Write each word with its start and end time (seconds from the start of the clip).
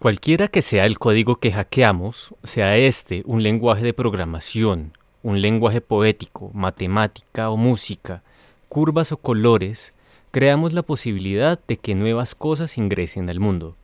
Cualquiera 0.00 0.48
que 0.48 0.62
sea 0.62 0.86
el 0.86 0.98
código 0.98 1.36
que 1.36 1.52
hackeamos, 1.52 2.34
sea 2.42 2.78
este 2.78 3.22
un 3.26 3.42
lenguaje 3.42 3.84
de 3.84 3.92
programación, 3.92 4.96
un 5.22 5.42
lenguaje 5.42 5.82
poético, 5.82 6.50
matemática 6.54 7.50
o 7.50 7.58
música, 7.58 8.22
curvas 8.70 9.12
o 9.12 9.18
colores, 9.18 9.92
creamos 10.30 10.72
la 10.72 10.80
posibilidad 10.80 11.60
de 11.68 11.76
que 11.76 11.94
nuevas 11.94 12.34
cosas 12.34 12.78
ingresen 12.78 13.28
al 13.28 13.40
mundo. 13.40 13.76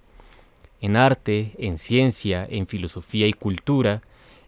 En 0.81 0.97
arte, 0.97 1.53
en 1.59 1.77
ciencia, 1.77 2.47
en 2.49 2.67
filosofía 2.67 3.27
y 3.27 3.35
cultura, 3.35 4.01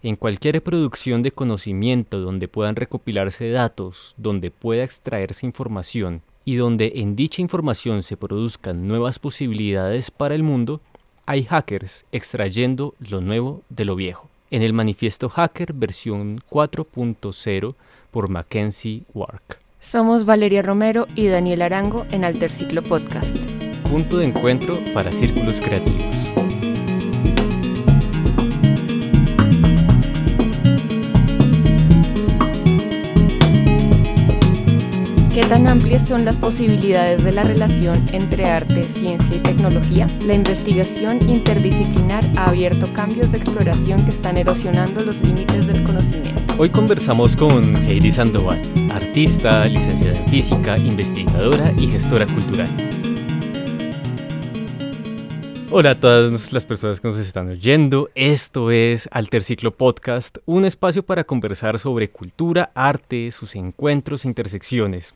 en 0.02 0.16
cualquier 0.16 0.62
producción 0.62 1.22
de 1.22 1.32
conocimiento 1.32 2.20
donde 2.20 2.48
puedan 2.48 2.76
recopilarse 2.76 3.50
datos, 3.50 4.14
donde 4.16 4.50
pueda 4.50 4.84
extraerse 4.84 5.44
información 5.44 6.22
y 6.46 6.56
donde 6.56 6.92
en 6.94 7.14
dicha 7.14 7.42
información 7.42 8.02
se 8.02 8.16
produzcan 8.16 8.88
nuevas 8.88 9.18
posibilidades 9.18 10.10
para 10.10 10.34
el 10.34 10.42
mundo, 10.42 10.80
hay 11.28 11.44
hackers 11.44 12.06
extrayendo 12.10 12.94
lo 12.98 13.20
nuevo 13.20 13.62
de 13.68 13.84
lo 13.84 13.96
viejo. 13.96 14.30
En 14.50 14.62
el 14.62 14.72
manifiesto 14.72 15.28
Hacker 15.28 15.74
versión 15.74 16.40
4.0 16.50 17.74
por 18.10 18.30
Mackenzie 18.30 19.02
Wark. 19.12 19.60
Somos 19.78 20.24
Valeria 20.24 20.62
Romero 20.62 21.06
y 21.14 21.26
Daniel 21.26 21.60
Arango 21.60 22.06
en 22.12 22.24
Alter 22.24 22.50
Ciclo 22.50 22.82
Podcast. 22.82 23.36
Punto 23.90 24.16
de 24.16 24.24
encuentro 24.24 24.74
para 24.94 25.12
círculos 25.12 25.60
creativos. 25.60 26.17
¿Qué 35.38 35.46
tan 35.46 35.68
amplias 35.68 36.08
son 36.08 36.24
las 36.24 36.36
posibilidades 36.36 37.22
de 37.22 37.30
la 37.30 37.44
relación 37.44 38.04
entre 38.10 38.46
arte, 38.46 38.82
ciencia 38.82 39.36
y 39.36 39.38
tecnología? 39.38 40.08
La 40.26 40.34
investigación 40.34 41.30
interdisciplinar 41.30 42.24
ha 42.36 42.46
abierto 42.46 42.92
cambios 42.92 43.30
de 43.30 43.38
exploración 43.38 44.04
que 44.04 44.10
están 44.10 44.36
erosionando 44.36 45.04
los 45.04 45.20
límites 45.20 45.68
del 45.68 45.84
conocimiento. 45.84 46.42
Hoy 46.58 46.70
conversamos 46.70 47.36
con 47.36 47.76
Heidi 47.86 48.10
Sandoval, 48.10 48.60
artista, 48.92 49.64
licenciada 49.66 50.18
en 50.18 50.26
física, 50.26 50.76
investigadora 50.76 51.72
y 51.78 51.86
gestora 51.86 52.26
cultural. 52.26 52.68
Hola 55.70 55.90
a 55.90 56.00
todas 56.00 56.50
las 56.54 56.64
personas 56.64 56.98
que 56.98 57.08
nos 57.08 57.18
están 57.18 57.50
oyendo. 57.50 58.08
Esto 58.14 58.70
es 58.70 59.06
Alter 59.12 59.42
Ciclo 59.42 59.70
Podcast, 59.76 60.38
un 60.46 60.64
espacio 60.64 61.02
para 61.02 61.24
conversar 61.24 61.78
sobre 61.78 62.08
cultura, 62.08 62.70
arte, 62.74 63.30
sus 63.32 63.54
encuentros 63.54 64.24
e 64.24 64.28
intersecciones. 64.28 65.14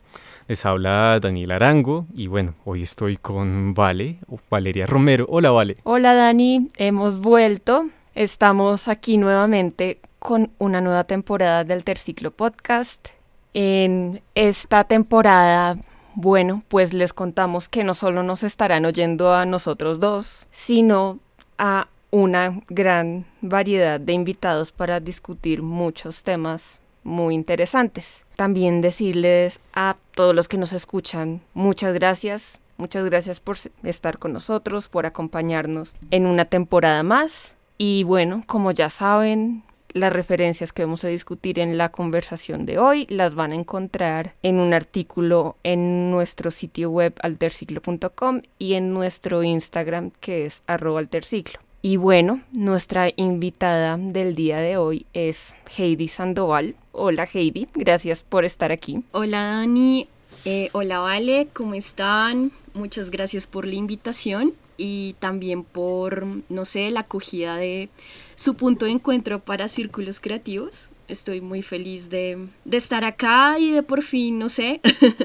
Les 0.48 0.66
habla 0.66 1.18
Daniel 1.20 1.52
Arango 1.52 2.04
y 2.14 2.26
bueno, 2.26 2.54
hoy 2.66 2.82
estoy 2.82 3.16
con 3.16 3.72
Vale, 3.72 4.18
Valeria 4.50 4.84
Romero. 4.84 5.24
Hola 5.30 5.50
Vale. 5.52 5.78
Hola 5.84 6.12
Dani, 6.12 6.68
hemos 6.76 7.20
vuelto. 7.20 7.86
Estamos 8.14 8.88
aquí 8.88 9.16
nuevamente 9.16 10.00
con 10.18 10.50
una 10.58 10.82
nueva 10.82 11.04
temporada 11.04 11.64
del 11.64 11.82
Terciclo 11.82 12.30
Podcast. 12.30 13.08
En 13.54 14.20
esta 14.34 14.84
temporada 14.84 15.78
bueno, 16.14 16.62
pues 16.68 16.92
les 16.92 17.12
contamos 17.12 17.68
que 17.68 17.84
no 17.84 17.94
solo 17.94 18.22
nos 18.22 18.42
estarán 18.42 18.84
oyendo 18.84 19.34
a 19.34 19.46
nosotros 19.46 20.00
dos, 20.00 20.46
sino 20.50 21.18
a 21.58 21.88
una 22.10 22.60
gran 22.68 23.24
variedad 23.40 23.98
de 23.98 24.12
invitados 24.12 24.72
para 24.72 25.00
discutir 25.00 25.62
muchos 25.62 26.22
temas 26.22 26.80
muy 27.04 27.34
interesantes. 27.34 28.24
También 28.36 28.80
decirles 28.80 29.60
a 29.72 29.96
todos 30.14 30.34
los 30.34 30.48
que 30.48 30.58
nos 30.58 30.72
escuchan 30.72 31.40
muchas 31.54 31.94
gracias, 31.94 32.60
muchas 32.76 33.04
gracias 33.04 33.40
por 33.40 33.56
estar 33.82 34.18
con 34.18 34.32
nosotros, 34.32 34.88
por 34.88 35.06
acompañarnos 35.06 35.94
en 36.10 36.26
una 36.26 36.44
temporada 36.44 37.02
más. 37.02 37.54
Y 37.78 38.04
bueno, 38.04 38.42
como 38.46 38.70
ya 38.70 38.90
saben, 38.90 39.64
las 39.94 40.12
referencias 40.12 40.72
que 40.72 40.84
vamos 40.84 41.04
a 41.04 41.08
discutir 41.08 41.58
en 41.58 41.78
la 41.78 41.90
conversación 41.90 42.66
de 42.66 42.78
hoy 42.78 43.06
las 43.08 43.34
van 43.34 43.52
a 43.52 43.56
encontrar 43.56 44.34
en 44.42 44.58
un 44.58 44.74
artículo 44.74 45.56
en 45.62 46.10
nuestro 46.10 46.50
sitio 46.50 46.90
web 46.90 47.14
alterciclo.com 47.22 48.42
y 48.58 48.74
en 48.74 48.92
nuestro 48.92 49.42
Instagram 49.42 50.10
que 50.20 50.46
es 50.46 50.62
alterciclo. 50.66 51.60
Y 51.84 51.96
bueno, 51.96 52.42
nuestra 52.52 53.10
invitada 53.16 53.96
del 53.96 54.34
día 54.36 54.58
de 54.58 54.76
hoy 54.76 55.06
es 55.14 55.54
Heidi 55.76 56.06
Sandoval. 56.06 56.76
Hola 56.92 57.28
Heidi, 57.32 57.66
gracias 57.74 58.22
por 58.22 58.44
estar 58.44 58.70
aquí. 58.70 59.02
Hola 59.10 59.42
Dani, 59.42 60.06
eh, 60.44 60.68
hola 60.72 61.00
Vale, 61.00 61.48
¿cómo 61.52 61.74
están? 61.74 62.52
Muchas 62.74 63.10
gracias 63.10 63.46
por 63.46 63.66
la 63.66 63.74
invitación 63.74 64.52
y 64.84 65.14
también 65.20 65.62
por, 65.62 66.26
no 66.48 66.64
sé, 66.64 66.90
la 66.90 67.00
acogida 67.00 67.54
de 67.54 67.88
su 68.34 68.56
punto 68.56 68.86
de 68.86 68.90
encuentro 68.90 69.38
para 69.38 69.68
círculos 69.68 70.18
creativos. 70.18 70.90
Estoy 71.06 71.40
muy 71.40 71.62
feliz 71.62 72.10
de, 72.10 72.48
estar 72.68 73.04
acá 73.04 73.60
y 73.60 73.70
de 73.70 73.84
por 73.84 74.02
fin, 74.02 74.40
no 74.40 74.48
sé, 74.48 74.80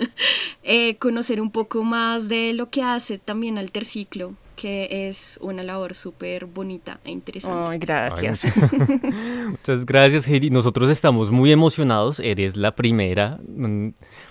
eh, 0.63 0.97
conocer 0.97 1.41
un 1.41 1.49
poco 1.49 1.83
más 1.83 2.29
de 2.29 2.53
lo 2.53 2.69
que 2.69 2.83
hace 2.83 3.17
también 3.17 3.57
Alterciclo 3.57 4.35
que 4.57 5.07
es 5.07 5.39
una 5.41 5.63
labor 5.63 5.93
súper 5.93 6.47
bonita 6.47 6.99
e 7.05 7.11
interesante. 7.11 7.71
Ay, 7.71 7.77
gracias. 7.77 8.43
Muchas 9.49 9.85
gracias, 9.85 10.27
Heidi. 10.27 10.49
Nosotros 10.49 10.89
estamos 10.89 11.29
muy 11.29 11.51
emocionados. 11.51 12.19
Eres 12.19 12.57
la 12.57 12.75
primera. 12.75 13.39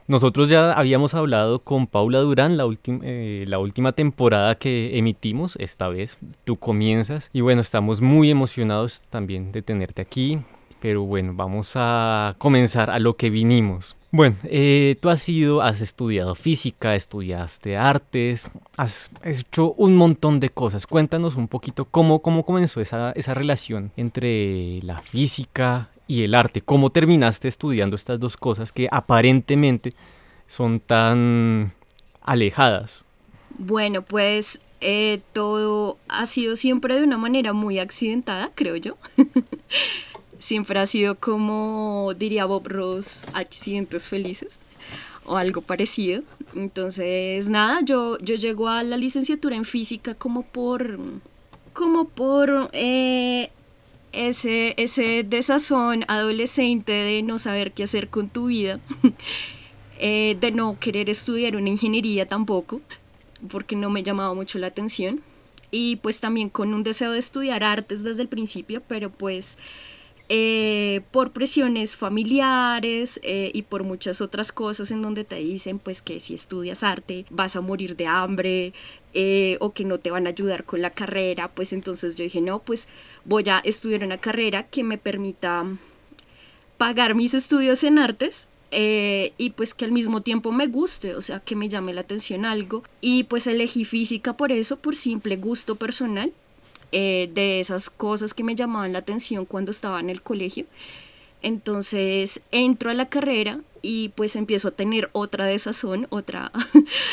Nosotros 0.09 0.49
ya 0.49 0.73
habíamos 0.73 1.15
hablado 1.15 1.61
con 1.61 1.87
Paula 1.87 2.19
Durán 2.19 2.57
la, 2.57 2.67
eh, 3.03 3.45
la 3.47 3.61
última 3.61 3.93
temporada 3.93 4.57
que 4.57 4.99
emitimos. 4.99 5.57
Esta 5.61 5.89
vez 5.89 6.19
tú 6.45 6.57
comienzas. 6.57 7.31
Y 7.33 7.41
bueno, 7.41 7.61
estamos 7.61 8.01
muy 8.01 8.29
emocionados 8.29 9.03
también 9.09 9.53
de 9.53 9.63
tenerte 9.63 10.03
aquí. 10.03 10.41
Pero 10.81 11.05
bueno, 11.05 11.33
vamos 11.35 11.73
a 11.77 12.35
comenzar 12.39 12.91
a 12.91 12.99
lo 12.99 13.15
que 13.15 13.31
vinimos. 13.31 13.97
Bueno, 14.17 14.37
eh, 14.45 14.97
tú 15.03 15.11
has 15.11 15.29
ido, 15.29 15.61
has 15.61 15.83
estudiado 15.83 16.35
física, 16.35 16.95
estudiaste 16.95 17.77
artes, 17.77 18.49
has 18.79 19.11
hecho 19.23 19.75
un 19.75 19.95
montón 19.95 20.41
de 20.41 20.49
cosas. 20.49 20.87
Cuéntanos 20.87 21.37
un 21.37 21.49
poquito 21.49 21.85
cómo, 21.85 22.23
cómo 22.23 22.47
comenzó 22.47 22.81
esa, 22.81 23.13
esa 23.13 23.35
relación 23.35 23.93
entre 23.95 24.81
la 24.85 25.03
física 25.03 25.91
y 26.07 26.23
el 26.23 26.35
arte. 26.35 26.63
¿Cómo 26.63 26.89
terminaste 26.89 27.47
estudiando 27.47 27.95
estas 27.95 28.19
dos 28.19 28.39
cosas 28.39 28.73
que 28.73 28.89
aparentemente 28.91 29.93
son 30.47 30.81
tan 30.81 31.75
alejadas? 32.23 33.05
Bueno, 33.59 34.01
pues 34.01 34.63
eh, 34.81 35.21
todo 35.35 35.99
ha 36.09 36.25
sido 36.25 36.57
siempre 36.57 36.95
de 36.95 37.05
una 37.05 37.19
manera 37.19 37.53
muy 37.53 37.79
accidentada, 37.81 38.51
creo 38.55 38.77
yo. 38.77 38.95
siempre 40.39 40.79
ha 40.79 40.87
sido 40.87 41.17
como, 41.17 42.13
diría 42.17 42.47
Bob 42.47 42.69
Ross, 42.69 43.27
accidentes 43.33 44.09
felices 44.09 44.61
o 45.25 45.37
algo 45.37 45.61
parecido. 45.61 46.23
Entonces, 46.55 47.49
nada, 47.49 47.81
yo, 47.85 48.19
yo 48.21 48.37
llego 48.37 48.69
a 48.69 48.83
la 48.83 48.97
licenciatura 48.97 49.57
en 49.57 49.65
física 49.65 50.15
como 50.15 50.43
por, 50.43 50.99
como 51.73 52.09
por 52.09 52.71
eh, 52.73 53.51
ese, 54.13 54.75
ese 54.77 55.25
desazón 55.25 56.05
adolescente 56.09 56.93
de 56.93 57.23
no 57.23 57.39
saber 57.39 57.73
qué 57.73 57.83
hacer 57.85 58.09
con 58.09 58.29
tu 58.31 58.47
vida, 58.47 58.81
eh, 59.99 60.37
de 60.41 60.51
no 60.53 60.79
querer 60.79 61.11
estudiar 61.11 61.57
una 61.57 61.69
ingeniería 61.69 62.27
tampoco, 62.27 62.81
porque 63.51 63.77
no 63.77 63.91
me 63.91 64.03
llamaba 64.03 64.35
mucho 64.35 64.59
la 64.59 64.69
atención. 64.69 65.23
Y 65.73 65.97
pues 65.97 66.21
también 66.21 66.49
con 66.49 66.73
un 66.73 66.85
deseo 66.85 67.11
de 67.11 67.19
estudiar 67.19 67.65
artes 67.65 68.05
desde 68.05 68.23
el 68.23 68.29
principio, 68.29 68.83
pero 68.87 69.11
pues 69.11 69.59
eh, 70.29 71.03
por 71.13 71.31
presiones 71.31 71.97
familiares 71.97 73.21
eh, 73.23 73.53
y 73.55 73.63
por 73.63 73.85
muchas 73.85 74.21
otras 74.21 74.51
cosas 74.51 74.91
en 74.91 75.01
donde 75.01 75.23
te 75.23 75.37
dicen 75.37 75.79
pues 75.79 76.03
que 76.03 76.19
si 76.19 76.35
estudias 76.35 76.83
arte 76.83 77.27
vas 77.31 77.55
a 77.55 77.61
morir 77.61 77.95
de 77.97 78.09
hambre 78.09 78.73
eh, 79.15 79.57
o 79.61 79.73
que 79.73 79.85
no 79.85 79.99
te 79.99 80.11
van 80.11 80.27
a 80.27 80.31
ayudar 80.31 80.65
con 80.65 80.83
la 80.83 80.91
carrera, 80.91 81.49
pues 81.55 81.73
entonces 81.73 82.17
yo 82.17 82.25
dije 82.25 82.41
no, 82.41 82.59
pues 82.59 82.89
voy 83.25 83.45
a 83.49 83.59
estudiar 83.59 84.05
una 84.05 84.19
carrera 84.19 84.65
que 84.65 84.83
me 84.83 84.99
permita 84.99 85.65
pagar 86.77 87.15
mis 87.15 87.33
estudios 87.33 87.85
en 87.85 88.01
artes 88.01 88.49
y 88.73 89.51
pues 89.57 89.75
que 89.75 89.85
al 89.85 89.93
mismo 89.93 90.23
tiempo 90.23 90.53
me 90.53 90.67
guste, 90.67 91.15
o 91.15 91.23
sea, 91.23 91.41
que 91.41 91.57
me 91.57 91.69
llame 91.69 91.95
la 91.95 92.03
atención 92.03 92.45
algo. 92.45 92.83
Y 93.01 93.25
pues 93.25 93.47
elegí 93.47 93.87
física 93.87 94.37
por 94.37 94.53
eso, 94.53 94.77
por 94.77 94.95
simple 94.95 95.37
gusto 95.37 95.77
personal. 95.77 96.33
Eh, 96.99 97.29
de 97.31 97.61
esas 97.61 97.91
cosas 97.91 98.33
que 98.33 98.43
me 98.43 98.55
llamaban 98.55 98.95
la 98.95 99.01
atención 99.01 99.45
cuando 99.45 99.71
estaba 99.71 100.01
en 100.01 100.09
el 100.09 100.23
colegio. 100.23 100.65
Entonces 101.43 102.41
entro 102.53 102.89
a 102.89 102.95
la 102.95 103.11
carrera 103.11 103.61
y 103.83 104.09
pues 104.17 104.35
empiezo 104.35 104.69
a 104.69 104.71
tener 104.71 105.11
otra 105.13 105.45
desazón, 105.45 106.07
otra, 106.09 106.51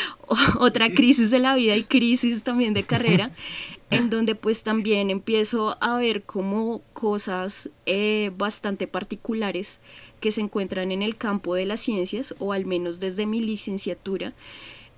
otra 0.58 0.94
crisis 0.94 1.30
de 1.30 1.38
la 1.38 1.54
vida 1.54 1.76
y 1.76 1.84
crisis 1.84 2.44
también 2.44 2.72
de 2.72 2.84
carrera, 2.84 3.30
en 3.90 4.08
donde 4.08 4.34
pues 4.34 4.62
también 4.62 5.10
empiezo 5.10 5.76
a 5.82 5.98
ver 5.98 6.22
como 6.22 6.80
cosas 6.94 7.68
eh, 7.84 8.32
bastante 8.38 8.86
particulares 8.86 9.80
que 10.18 10.30
se 10.30 10.40
encuentran 10.40 10.92
en 10.92 11.02
el 11.02 11.16
campo 11.18 11.56
de 11.56 11.66
las 11.66 11.80
ciencias, 11.80 12.34
o 12.38 12.54
al 12.54 12.64
menos 12.64 13.00
desde 13.00 13.26
mi 13.26 13.40
licenciatura, 13.40 14.32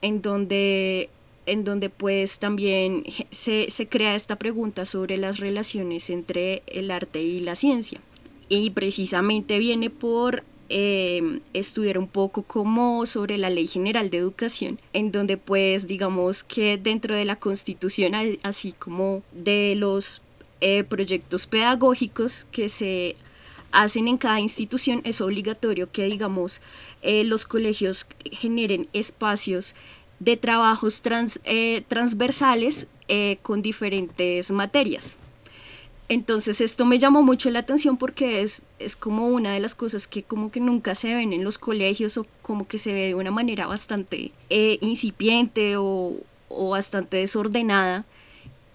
en 0.00 0.22
donde 0.22 1.10
en 1.46 1.64
donde 1.64 1.90
pues 1.90 2.38
también 2.38 3.04
se, 3.30 3.70
se 3.70 3.88
crea 3.88 4.14
esta 4.14 4.36
pregunta 4.36 4.84
sobre 4.84 5.16
las 5.16 5.38
relaciones 5.38 6.10
entre 6.10 6.62
el 6.66 6.90
arte 6.90 7.22
y 7.22 7.40
la 7.40 7.54
ciencia. 7.54 8.00
Y 8.48 8.70
precisamente 8.70 9.58
viene 9.58 9.90
por 9.90 10.42
eh, 10.68 11.40
estudiar 11.52 11.96
un 11.96 12.08
poco 12.08 12.42
como 12.42 13.06
sobre 13.06 13.38
la 13.38 13.50
Ley 13.50 13.68
General 13.68 14.10
de 14.10 14.18
Educación, 14.18 14.80
en 14.92 15.12
donde 15.12 15.36
pues 15.36 15.86
digamos 15.86 16.42
que 16.42 16.76
dentro 16.76 17.14
de 17.14 17.24
la 17.24 17.36
Constitución, 17.36 18.14
así 18.42 18.72
como 18.72 19.22
de 19.32 19.74
los 19.76 20.22
eh, 20.60 20.82
proyectos 20.82 21.46
pedagógicos 21.46 22.46
que 22.50 22.68
se 22.68 23.14
hacen 23.70 24.08
en 24.08 24.16
cada 24.16 24.40
institución, 24.40 25.02
es 25.04 25.20
obligatorio 25.20 25.90
que 25.92 26.06
digamos 26.06 26.62
eh, 27.02 27.22
los 27.22 27.46
colegios 27.46 28.08
generen 28.32 28.88
espacios 28.92 29.76
de 30.18 30.36
trabajos 30.36 31.02
trans, 31.02 31.40
transversales 31.88 32.88
con 33.42 33.62
diferentes 33.62 34.50
materias. 34.50 35.18
Entonces 36.08 36.60
esto 36.60 36.84
me 36.84 36.98
llamó 37.00 37.22
mucho 37.22 37.50
la 37.50 37.60
atención 37.60 37.96
porque 37.96 38.40
es, 38.42 38.62
es 38.78 38.94
como 38.94 39.26
una 39.26 39.52
de 39.52 39.60
las 39.60 39.74
cosas 39.74 40.06
que 40.06 40.22
como 40.22 40.52
que 40.52 40.60
nunca 40.60 40.94
se 40.94 41.14
ven 41.14 41.32
en 41.32 41.42
los 41.42 41.58
colegios 41.58 42.16
o 42.16 42.26
como 42.42 42.66
que 42.66 42.78
se 42.78 42.92
ve 42.92 43.08
de 43.08 43.14
una 43.16 43.32
manera 43.32 43.66
bastante 43.66 44.30
eh, 44.48 44.78
incipiente 44.82 45.76
o, 45.76 46.12
o 46.48 46.70
bastante 46.70 47.16
desordenada 47.16 48.04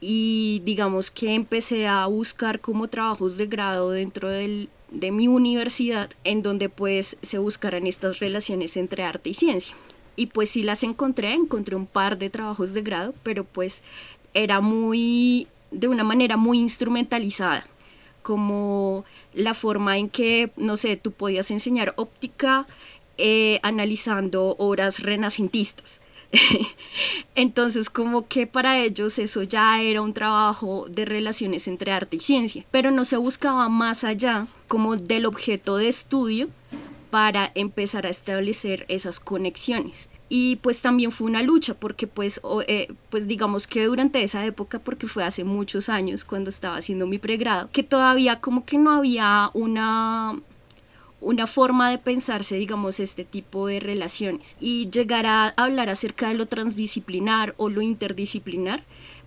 y 0.01 0.61
digamos 0.65 1.09
que 1.09 1.33
empecé 1.33 1.88
a 1.88 2.05
buscar 2.07 2.59
como 2.59 2.89
trabajos 2.89 3.38
de 3.38 3.45
grado 3.45 3.91
dentro 3.91 4.27
del, 4.27 4.67
de 4.89 5.11
mi 5.11 5.29
universidad 5.29 6.09
en 6.25 6.41
donde 6.41 6.67
pues 6.67 7.17
se 7.21 7.38
buscaran 7.38 7.88
estas 7.88 8.19
relaciones 8.19 8.75
entre 8.75 9.03
arte 9.03 9.29
y 9.29 9.35
ciencia. 9.35 9.73
Y 10.16 10.28
pues 10.28 10.50
sí 10.50 10.63
las 10.63 10.84
encontré, 10.84 11.34
encontré 11.34 11.75
un 11.75 11.86
par 11.86 12.18
de 12.18 12.30
trabajos 12.30 12.74
de 12.74 12.81
grado, 12.81 13.13
pero 13.24 13.44
pues 13.44 13.84
era 14.34 14.62
muy 14.62 15.48
de 15.72 15.88
una 15.88 16.04
manera 16.04 16.38
muy 16.38 16.60
instrumentalizada, 16.60 17.66
como 18.22 19.06
la 19.34 19.54
forma 19.54 19.98
en 19.98 20.10
que, 20.10 20.52
no 20.58 20.75
sé, 20.75 20.98
tú 20.98 21.12
podías 21.12 21.50
enseñar 21.50 21.94
óptica 21.96 22.68
eh, 23.18 23.60
analizando 23.63 24.56
obras 24.58 25.02
renacentistas. 25.04 26.02
Entonces, 27.36 27.90
como 27.90 28.28
que 28.28 28.48
para 28.48 28.80
ellos 28.80 29.19
eso 29.19 29.44
ya 29.44 29.81
era 29.81 30.02
un 30.02 30.13
trabajo 30.13 30.86
de 30.90 31.06
relaciones 31.06 31.68
entre 31.68 31.92
arte 31.92 32.18
y 32.18 32.19
ciencia, 32.19 32.63
pero 32.72 32.92
no 32.92 33.04
se 33.04 33.18
buscaba 33.18 33.69
más 33.69 34.04
allá 34.04 34.48
como 34.68 34.96
del 34.96 35.25
objeto 35.25 35.78
de 35.78 35.88
estudio 35.88 36.50
para 37.12 37.52
empezar 37.54 38.08
a 38.08 38.10
establecer 38.10 38.86
esas 38.90 39.19
conexiones 39.19 40.10
y 40.34 40.56
pues 40.56 40.81
también 40.81 41.12
fue 41.12 41.28
una 41.28 41.42
lucha 41.42 41.74
porque 41.74 42.08
pues, 42.08 42.40
eh, 42.66 42.88
pues 43.10 43.28
digamos 43.28 43.68
que 43.68 43.84
durante 43.84 44.24
esa 44.24 44.46
época, 44.46 44.80
porque 44.80 45.06
fue 45.06 45.25
hace 45.25 45.44
muchos 45.44 45.90
años 45.90 46.24
cuando 46.24 46.50
estaba 46.50 46.78
haciendo 46.78 47.06
mi 47.06 47.18
pregrado, 47.18 47.69
que 47.74 47.84
todavía 47.84 48.40
como 48.40 48.66
que 48.66 48.78
no 48.78 48.92
había 48.92 49.52
una 49.54 50.40
una 51.19 51.48
forma 51.48 51.90
de 51.92 51.98
pensarse, 51.98 52.56
digamos, 52.56 53.02
este 53.02 53.25
tipo 53.25 53.68
de 53.68 53.81
relaciones. 53.81 54.56
Y 54.62 54.90
llegar 54.90 55.25
a 55.25 55.50
hablar 55.58 55.90
acerca 55.90 56.30
de 56.30 56.34
lo 56.34 56.48
transdisciplinar 56.48 57.54
o 57.58 57.69
lo 57.69 57.81
interdisciplinar, 57.81 58.84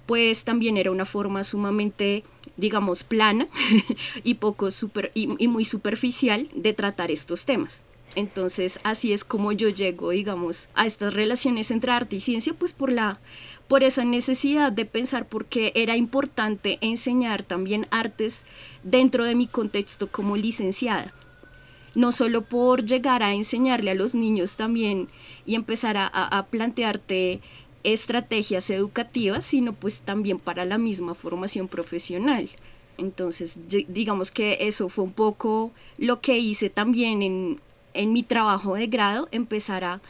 pues 0.06 0.44
también 0.44 0.78
era 0.78 0.90
una 0.90 1.04
forma 1.04 1.44
sumamente, 1.44 2.24
digamos, 2.56 3.04
plana 3.04 3.48
y, 4.24 4.34
poco 4.34 4.70
super, 4.70 5.10
y 5.14 5.48
muy 5.48 5.64
superficial 5.64 6.48
de 6.54 6.72
tratar 6.72 7.10
estos 7.10 7.44
temas. 7.44 7.84
Entonces, 8.16 8.80
así 8.84 9.12
es 9.12 9.24
como 9.24 9.52
yo 9.52 9.68
llego, 9.68 10.10
digamos, 10.10 10.68
a 10.74 10.86
estas 10.86 11.14
relaciones 11.14 11.70
entre 11.70 11.90
arte 11.90 12.16
y 12.16 12.20
ciencia, 12.20 12.54
pues 12.54 12.72
por 12.72 12.92
la 12.92 13.18
por 13.66 13.82
esa 13.82 14.04
necesidad 14.04 14.72
de 14.72 14.84
pensar 14.84 15.26
porque 15.26 15.72
era 15.74 15.96
importante 15.96 16.76
enseñar 16.82 17.42
también 17.42 17.86
artes 17.90 18.44
dentro 18.82 19.24
de 19.24 19.34
mi 19.34 19.46
contexto 19.46 20.06
como 20.06 20.36
licenciada. 20.36 21.14
No 21.94 22.12
solo 22.12 22.42
por 22.42 22.84
llegar 22.84 23.22
a 23.22 23.32
enseñarle 23.32 23.92
a 23.92 23.94
los 23.94 24.14
niños 24.14 24.58
también 24.58 25.08
y 25.46 25.54
empezar 25.54 25.96
a, 25.96 26.06
a 26.06 26.46
plantearte 26.46 27.40
estrategias 27.84 28.70
educativas, 28.70 29.44
sino 29.44 29.72
pues 29.72 30.00
también 30.00 30.38
para 30.38 30.64
la 30.64 30.78
misma 30.78 31.14
formación 31.14 31.68
profesional. 31.68 32.48
Entonces, 32.96 33.60
digamos 33.88 34.30
que 34.30 34.58
eso 34.60 34.88
fue 34.88 35.04
un 35.04 35.12
poco 35.12 35.72
lo 35.98 36.20
que 36.20 36.38
hice 36.38 36.70
también 36.70 37.22
en, 37.22 37.60
en 37.92 38.12
mi 38.12 38.22
trabajo 38.22 38.74
de 38.74 38.86
grado 38.86 39.28
empezar 39.32 39.84
a 39.84 40.00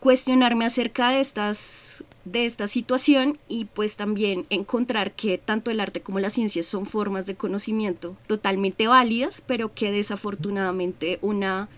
cuestionarme 0.00 0.64
acerca 0.64 1.10
de 1.10 1.20
estas 1.20 2.04
de 2.24 2.44
esta 2.44 2.66
situación 2.66 3.38
y 3.48 3.66
pues 3.66 3.96
también 3.96 4.46
encontrar 4.50 5.12
que 5.12 5.38
tanto 5.38 5.70
el 5.70 5.80
arte 5.80 6.02
como 6.02 6.20
la 6.20 6.30
ciencia 6.30 6.62
son 6.62 6.86
formas 6.86 7.26
de 7.26 7.36
conocimiento 7.36 8.16
totalmente 8.26 8.86
válidas 8.86 9.42
pero 9.44 9.72
que 9.72 9.92
desafortunadamente 9.92 11.18
una 11.20 11.68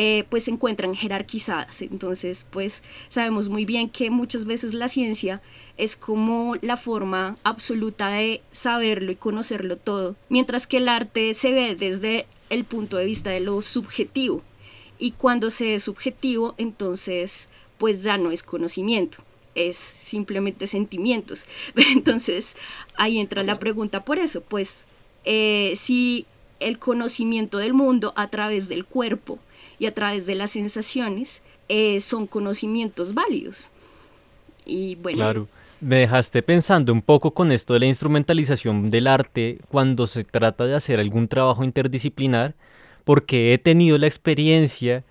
eh, 0.00 0.24
pues 0.30 0.44
se 0.44 0.52
encuentran 0.52 0.94
jerarquizadas. 0.94 1.82
Entonces 1.82 2.46
pues 2.48 2.84
sabemos 3.08 3.48
muy 3.48 3.64
bien 3.64 3.90
que 3.90 4.10
muchas 4.10 4.44
veces 4.44 4.72
la 4.72 4.86
ciencia 4.86 5.42
es 5.76 5.96
como 5.96 6.54
la 6.62 6.76
forma 6.76 7.36
absoluta 7.42 8.10
de 8.10 8.40
saberlo 8.52 9.10
y 9.10 9.16
conocerlo 9.16 9.76
todo 9.76 10.14
mientras 10.28 10.68
que 10.68 10.76
el 10.76 10.88
arte 10.88 11.34
se 11.34 11.50
ve 11.50 11.74
desde 11.74 12.26
el 12.48 12.64
punto 12.64 12.96
de 12.96 13.06
vista 13.06 13.30
de 13.30 13.40
lo 13.40 13.60
subjetivo. 13.60 14.40
Y 15.00 15.12
cuando 15.12 15.50
se 15.50 15.74
es 15.74 15.82
subjetivo, 15.82 16.54
entonces 16.58 17.48
pues 17.76 18.04
ya 18.04 18.18
no 18.18 18.30
es 18.30 18.44
conocimiento, 18.44 19.18
es 19.56 19.76
simplemente 19.76 20.68
sentimientos. 20.68 21.46
Entonces 21.92 22.56
ahí 22.96 23.18
entra 23.18 23.42
la 23.42 23.58
pregunta 23.58 24.04
por 24.04 24.20
eso, 24.20 24.42
pues 24.42 24.86
eh, 25.24 25.72
si 25.74 26.24
el 26.60 26.78
conocimiento 26.78 27.58
del 27.58 27.74
mundo 27.74 28.12
a 28.14 28.28
través 28.28 28.68
del 28.68 28.84
cuerpo 28.84 29.40
y 29.78 29.86
a 29.86 29.94
través 29.94 30.26
de 30.26 30.34
las 30.34 30.50
sensaciones 30.50 31.42
eh, 31.68 32.00
son 32.00 32.26
conocimientos 32.26 33.14
válidos. 33.14 33.70
Y 34.66 34.96
bueno. 34.96 35.18
Claro. 35.18 35.48
Me 35.80 35.96
dejaste 35.98 36.42
pensando 36.42 36.92
un 36.92 37.02
poco 37.02 37.30
con 37.32 37.52
esto 37.52 37.72
de 37.72 37.78
la 37.78 37.86
instrumentalización 37.86 38.90
del 38.90 39.06
arte 39.06 39.58
cuando 39.68 40.08
se 40.08 40.24
trata 40.24 40.66
de 40.66 40.74
hacer 40.74 40.98
algún 40.98 41.28
trabajo 41.28 41.62
interdisciplinar 41.62 42.56
porque 43.04 43.54
he 43.54 43.58
tenido 43.58 43.96
la 43.96 44.08
experiencia 44.08 45.04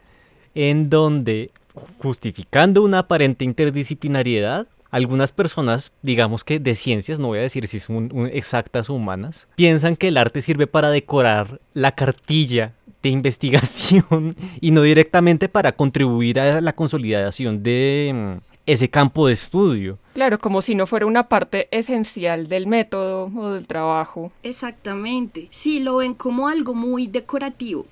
en 0.56 0.90
donde, 0.90 1.52
justificando 2.00 2.84
una 2.84 3.00
aparente 3.00 3.46
interdisciplinariedad, 3.46 4.68
algunas 4.92 5.32
personas, 5.32 5.94
digamos 6.02 6.44
que 6.44 6.60
de 6.60 6.76
ciencias, 6.76 7.18
no 7.18 7.28
voy 7.28 7.40
a 7.40 7.44
decir 7.44 7.66
si 7.68 7.80
son 7.80 8.30
exactas 8.32 8.90
o 8.90 8.94
humanas, 8.94 9.48
piensan 9.56 9.96
que 9.96 10.10
el 10.10 10.18
arte 10.18 10.42
sirve 10.42 10.68
para 10.68 10.92
decorar 10.92 11.62
la 11.74 11.94
cartilla 11.94 12.74
de 13.08 13.14
investigación 13.14 14.36
y 14.62 14.72
no 14.72 14.82
directamente 14.82 15.50
para 15.50 15.72
contribuir 15.72 16.40
a 16.40 16.62
la 16.62 16.74
consolidación 16.74 17.64
de 17.64 18.12
mm, 18.14 18.58
ese 18.66 18.90
campo 18.90 19.28
de 19.28 19.34
estudio. 19.34 19.98
Claro, 20.14 20.38
como 20.40 20.62
si 20.62 20.76
no 20.76 20.86
fuera 20.86 21.06
una 21.06 21.30
parte 21.30 21.68
esencial 21.72 22.48
del 22.48 22.68
método 22.68 23.32
o 23.36 23.52
del 23.52 23.66
trabajo. 23.66 24.32
Exactamente. 24.44 25.48
Sí, 25.50 25.80
lo 25.80 25.98
ven 25.98 26.14
como 26.14 26.48
algo 26.50 26.76
muy 26.76 27.08
decorativo, 27.08 27.86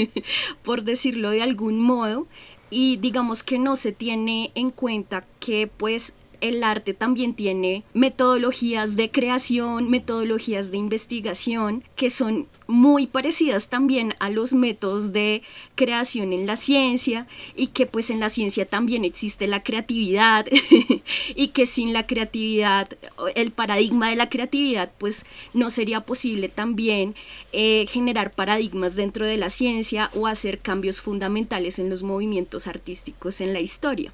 por 0.62 0.82
decirlo 0.82 1.30
de 1.30 1.42
algún 1.42 1.80
modo, 1.80 2.26
y 2.68 2.96
digamos 2.98 3.42
que 3.42 3.58
no 3.58 3.76
se 3.76 3.92
tiene 3.92 4.50
en 4.54 4.70
cuenta 4.70 5.24
que 5.40 5.70
pues 5.74 6.14
el 6.40 6.62
arte 6.62 6.94
también 6.94 7.34
tiene 7.34 7.84
metodologías 7.94 8.96
de 8.96 9.10
creación, 9.10 9.90
metodologías 9.90 10.70
de 10.70 10.78
investigación 10.78 11.82
que 11.96 12.10
son 12.10 12.46
muy 12.68 13.06
parecidas 13.06 13.70
también 13.70 14.14
a 14.20 14.28
los 14.28 14.52
métodos 14.52 15.14
de 15.14 15.42
creación 15.74 16.34
en 16.34 16.46
la 16.46 16.54
ciencia 16.54 17.26
y 17.56 17.68
que 17.68 17.86
pues 17.86 18.10
en 18.10 18.20
la 18.20 18.28
ciencia 18.28 18.66
también 18.66 19.04
existe 19.04 19.46
la 19.46 19.62
creatividad 19.62 20.46
y 21.34 21.48
que 21.48 21.64
sin 21.64 21.94
la 21.94 22.06
creatividad, 22.06 22.88
el 23.34 23.52
paradigma 23.52 24.10
de 24.10 24.16
la 24.16 24.28
creatividad 24.28 24.92
pues 24.98 25.24
no 25.54 25.70
sería 25.70 26.02
posible 26.02 26.50
también 26.50 27.14
eh, 27.52 27.86
generar 27.88 28.32
paradigmas 28.32 28.96
dentro 28.96 29.26
de 29.26 29.38
la 29.38 29.48
ciencia 29.48 30.10
o 30.14 30.26
hacer 30.26 30.58
cambios 30.58 31.00
fundamentales 31.00 31.78
en 31.78 31.88
los 31.88 32.02
movimientos 32.02 32.66
artísticos 32.66 33.40
en 33.40 33.54
la 33.54 33.60
historia. 33.60 34.12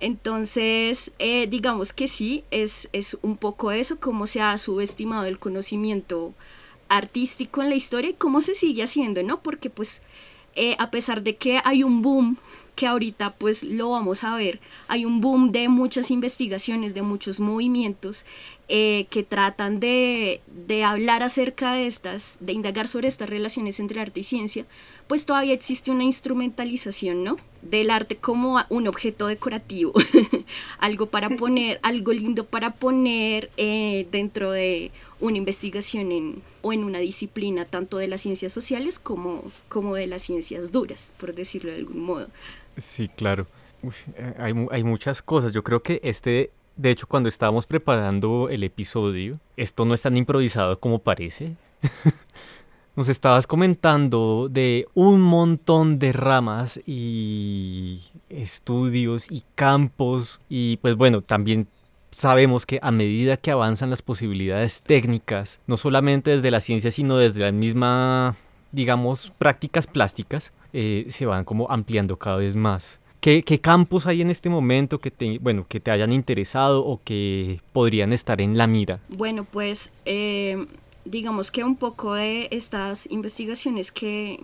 Entonces, 0.00 1.12
eh, 1.18 1.46
digamos 1.48 1.92
que 1.92 2.06
sí, 2.06 2.44
es, 2.50 2.88
es 2.92 3.18
un 3.22 3.36
poco 3.36 3.72
eso, 3.72 3.98
cómo 3.98 4.26
se 4.26 4.40
ha 4.40 4.56
subestimado 4.58 5.24
el 5.24 5.38
conocimiento 5.38 6.34
artístico 6.88 7.62
en 7.62 7.70
la 7.70 7.76
historia 7.76 8.10
y 8.10 8.14
cómo 8.14 8.40
se 8.40 8.54
sigue 8.54 8.82
haciendo, 8.82 9.22
¿no? 9.22 9.42
Porque 9.42 9.70
pues 9.70 10.02
eh, 10.54 10.76
a 10.78 10.90
pesar 10.90 11.22
de 11.22 11.36
que 11.36 11.60
hay 11.64 11.82
un 11.82 12.02
boom, 12.02 12.36
que 12.74 12.86
ahorita 12.86 13.34
pues 13.34 13.64
lo 13.64 13.90
vamos 13.90 14.24
a 14.24 14.34
ver, 14.36 14.60
hay 14.86 15.04
un 15.04 15.20
boom 15.20 15.50
de 15.52 15.68
muchas 15.68 16.10
investigaciones, 16.10 16.94
de 16.94 17.02
muchos 17.02 17.40
movimientos 17.40 18.24
eh, 18.68 19.06
que 19.10 19.24
tratan 19.24 19.80
de, 19.80 20.40
de 20.46 20.84
hablar 20.84 21.22
acerca 21.22 21.72
de 21.72 21.86
estas, 21.86 22.38
de 22.40 22.52
indagar 22.52 22.86
sobre 22.88 23.08
estas 23.08 23.28
relaciones 23.28 23.80
entre 23.80 24.00
arte 24.00 24.20
y 24.20 24.24
ciencia, 24.24 24.64
pues 25.08 25.26
todavía 25.26 25.54
existe 25.54 25.90
una 25.90 26.04
instrumentalización, 26.04 27.24
¿no? 27.24 27.36
Del 27.62 27.90
arte 27.90 28.16
como 28.16 28.58
un 28.68 28.88
objeto 28.88 29.26
decorativo, 29.26 29.92
algo 30.78 31.06
para 31.06 31.28
poner, 31.36 31.80
algo 31.82 32.12
lindo 32.12 32.44
para 32.44 32.72
poner 32.74 33.50
eh, 33.56 34.06
dentro 34.10 34.50
de 34.50 34.90
una 35.20 35.36
investigación 35.36 36.12
en, 36.12 36.42
o 36.62 36.72
en 36.72 36.84
una 36.84 36.98
disciplina 36.98 37.64
tanto 37.64 37.98
de 37.98 38.08
las 38.08 38.20
ciencias 38.20 38.52
sociales 38.52 38.98
como, 38.98 39.42
como 39.68 39.94
de 39.94 40.06
las 40.06 40.22
ciencias 40.22 40.72
duras, 40.72 41.12
por 41.18 41.34
decirlo 41.34 41.70
de 41.72 41.78
algún 41.78 42.00
modo. 42.00 42.28
Sí, 42.76 43.08
claro. 43.08 43.46
Eh, 44.16 44.34
hay, 44.38 44.54
hay 44.70 44.84
muchas 44.84 45.22
cosas. 45.22 45.52
Yo 45.52 45.62
creo 45.62 45.82
que 45.82 46.00
este, 46.02 46.50
de 46.78 46.90
hecho, 46.90 47.08
cuando 47.08 47.28
estábamos 47.28 47.66
preparando 47.66 48.48
el 48.48 48.62
episodio, 48.62 49.40
esto 49.56 49.84
no 49.84 49.94
es 49.94 50.02
tan 50.02 50.16
improvisado 50.16 50.78
como 50.78 51.00
parece. 51.00 51.56
Nos 52.98 53.08
estabas 53.08 53.46
comentando 53.46 54.48
de 54.50 54.88
un 54.92 55.20
montón 55.20 56.00
de 56.00 56.10
ramas 56.10 56.80
y 56.84 58.00
estudios 58.28 59.30
y 59.30 59.44
campos 59.54 60.40
y 60.48 60.78
pues 60.78 60.96
bueno, 60.96 61.22
también 61.22 61.68
sabemos 62.10 62.66
que 62.66 62.80
a 62.82 62.90
medida 62.90 63.36
que 63.36 63.52
avanzan 63.52 63.88
las 63.88 64.02
posibilidades 64.02 64.82
técnicas, 64.82 65.60
no 65.68 65.76
solamente 65.76 66.32
desde 66.32 66.50
la 66.50 66.58
ciencia, 66.58 66.90
sino 66.90 67.16
desde 67.18 67.38
la 67.38 67.52
misma, 67.52 68.34
digamos, 68.72 69.32
prácticas 69.38 69.86
plásticas, 69.86 70.52
eh, 70.72 71.06
se 71.06 71.24
van 71.24 71.44
como 71.44 71.70
ampliando 71.70 72.16
cada 72.16 72.38
vez 72.38 72.56
más. 72.56 73.00
¿Qué, 73.20 73.44
campos 73.62 74.06
hay 74.06 74.22
en 74.22 74.30
este 74.30 74.48
momento 74.48 74.98
que 74.98 75.12
te, 75.12 75.38
bueno, 75.38 75.66
que 75.68 75.78
te 75.78 75.92
hayan 75.92 76.10
interesado 76.10 76.84
o 76.84 77.00
que 77.04 77.60
podrían 77.72 78.12
estar 78.12 78.40
en 78.40 78.58
la 78.58 78.66
mira? 78.66 78.98
Bueno, 79.08 79.44
pues 79.44 79.92
eh, 80.04 80.66
digamos 81.04 81.50
que 81.50 81.64
un 81.64 81.76
poco 81.76 82.14
de 82.14 82.48
estas 82.50 83.10
investigaciones 83.10 83.92
que, 83.92 84.40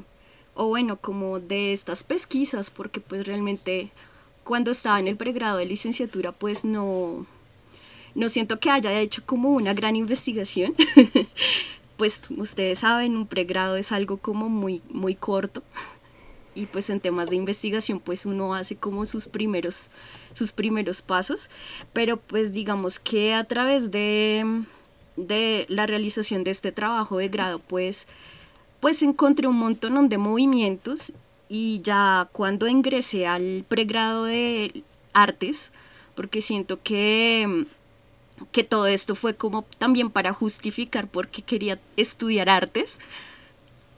o 0.54 0.68
bueno, 0.68 0.96
como 1.00 1.40
de 1.40 1.73
estas 1.73 2.04
pesquisas, 2.04 2.70
porque 2.70 3.00
pues 3.00 3.26
realmente 3.26 3.90
cuando 4.44 4.70
estaba 4.70 5.00
en 5.00 5.08
el 5.08 5.16
pregrado 5.16 5.58
de 5.58 5.66
licenciatura 5.66 6.32
pues 6.32 6.64
no, 6.64 7.26
no 8.14 8.28
siento 8.28 8.61
que 8.61 8.70
haya 8.70 9.00
hecho 9.00 9.23
como 9.26 9.50
una 9.50 9.75
gran 9.75 9.96
investigación. 9.96 10.75
pues 11.96 12.26
ustedes 12.37 12.80
saben, 12.80 13.16
un 13.16 13.26
pregrado 13.26 13.76
es 13.76 13.92
algo 13.92 14.18
como 14.18 14.49
muy, 14.49 14.82
muy 14.90 15.14
corto. 15.14 15.62
Y 16.54 16.66
pues 16.66 16.88
en 16.90 17.00
temas 17.00 17.30
de 17.30 17.37
investigación 17.37 17.99
pues 17.99 18.26
uno 18.26 18.54
hace 18.54 18.76
como 18.76 19.04
sus 19.06 19.26
primeros, 19.26 19.90
sus 20.32 20.52
primeros 20.52 21.02
pasos. 21.02 21.50
Pero 21.92 22.16
pues 22.16 22.52
digamos 22.52 23.00
que 23.00 23.34
a 23.34 23.44
través 23.44 23.90
de 23.90 24.62
de 25.16 25.66
la 25.68 25.87
realización 25.87 26.44
de 26.44 26.50
este 26.50 26.73
trabajo 26.73 27.18
de 27.18 27.28
grado, 27.28 27.59
pues, 27.59 28.09
pues 28.80 29.02
encontré 29.02 29.47
un 29.47 29.56
montón 29.56 30.09
de 30.09 30.18
movimientos 30.18 31.12
y 31.49 31.80
ya 31.83 32.28
cuando 32.33 32.66
ingresé 32.66 33.26
al 33.26 33.64
pregrado 33.68 34.25
de 34.25 34.83
artes, 35.12 35.73
porque 36.14 36.40
siento 36.40 36.80
que, 36.83 37.66
que 38.52 38.64
todo 38.64 38.87
esto 38.87 39.14
fue 39.14 39.35
como 39.37 39.62
también 39.78 40.11
para 40.11 40.33
justificar 40.33 41.09
porque 41.09 41.42
quería 41.42 41.78
estudiar 41.97 42.49
artes, 42.49 43.00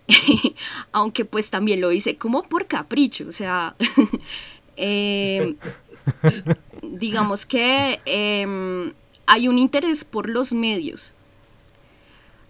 aunque 0.92 1.24
pues 1.24 1.50
también 1.50 1.80
lo 1.80 1.92
hice 1.92 2.16
como 2.16 2.42
por 2.42 2.66
capricho, 2.66 3.26
o 3.26 3.32
sea, 3.32 3.74
eh, 4.76 5.56
digamos 6.82 7.46
que... 7.46 8.00
Em, 8.04 8.92
hay 9.26 9.48
un 9.48 9.58
interés 9.58 10.04
por 10.04 10.30
los 10.30 10.52
medios. 10.52 11.14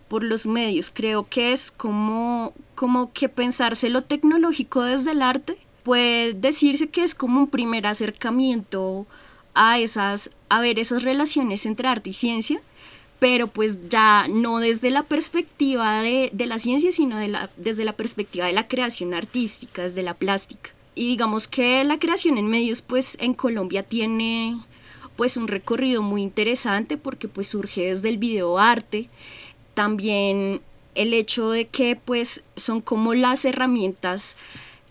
Por 0.09 0.23
los 0.23 0.47
medios. 0.47 0.91
Creo 0.91 1.29
que 1.29 1.53
es 1.53 1.71
como, 1.71 2.53
como 2.75 3.13
que 3.13 3.29
pensarse 3.29 3.91
lo 3.91 4.03
tecnológico 4.03 4.83
desde 4.83 5.13
el 5.13 5.23
arte. 5.23 5.59
Puede 5.83 6.35
decirse 6.35 6.89
que 6.89 7.03
es 7.03 7.15
como 7.15 7.41
un 7.41 7.49
primer 7.49 7.87
acercamiento 7.87 9.07
a 9.55 9.79
esas, 9.79 10.31
a 10.49 10.61
ver 10.61 10.79
esas 10.79 11.03
relaciones 11.03 11.65
entre 11.67 11.89
arte 11.89 12.11
y 12.11 12.13
ciencia, 12.13 12.61
pero 13.19 13.47
pues 13.47 13.89
ya 13.89 14.27
no 14.29 14.59
desde 14.59 14.91
la 14.91 15.03
perspectiva 15.03 16.03
de, 16.03 16.31
la 16.47 16.59
ciencia, 16.59 16.93
sino 16.93 17.17
de 17.17 17.29
la, 17.29 17.51
desde 17.57 17.85
la 17.85 17.95
perspectiva 17.95 18.47
de 18.47 18.53
la 18.53 18.69
creación 18.69 19.15
artística, 19.15 19.83
desde 19.83 20.03
la 20.03 20.15
plástica. 20.15 20.71
Y 20.95 21.09
digamos 21.09 21.49
que 21.49 21.83
la 21.85 21.99
creación 21.99 22.39
en 22.39 22.47
medios, 22.47 22.83
pues 22.83 23.17
en 23.21 23.35
Colombia 23.35 23.83
tiene 23.83 24.59
pues 25.17 25.37
un 25.37 25.49
recorrido 25.49 26.03
muy 26.03 26.23
interesante 26.23 26.97
porque 26.97 27.29
pues 27.29 27.49
surge 27.49 27.87
desde 27.87 28.09
el 28.09 28.19
videoarte, 28.19 29.09
también 29.75 30.61
el 30.95 31.13
hecho 31.15 31.51
de 31.51 31.67
que 31.67 31.97
pues 31.97 32.45
son 32.57 32.81
como 32.81 33.15
las 33.15 33.45
herramientas 33.45 34.37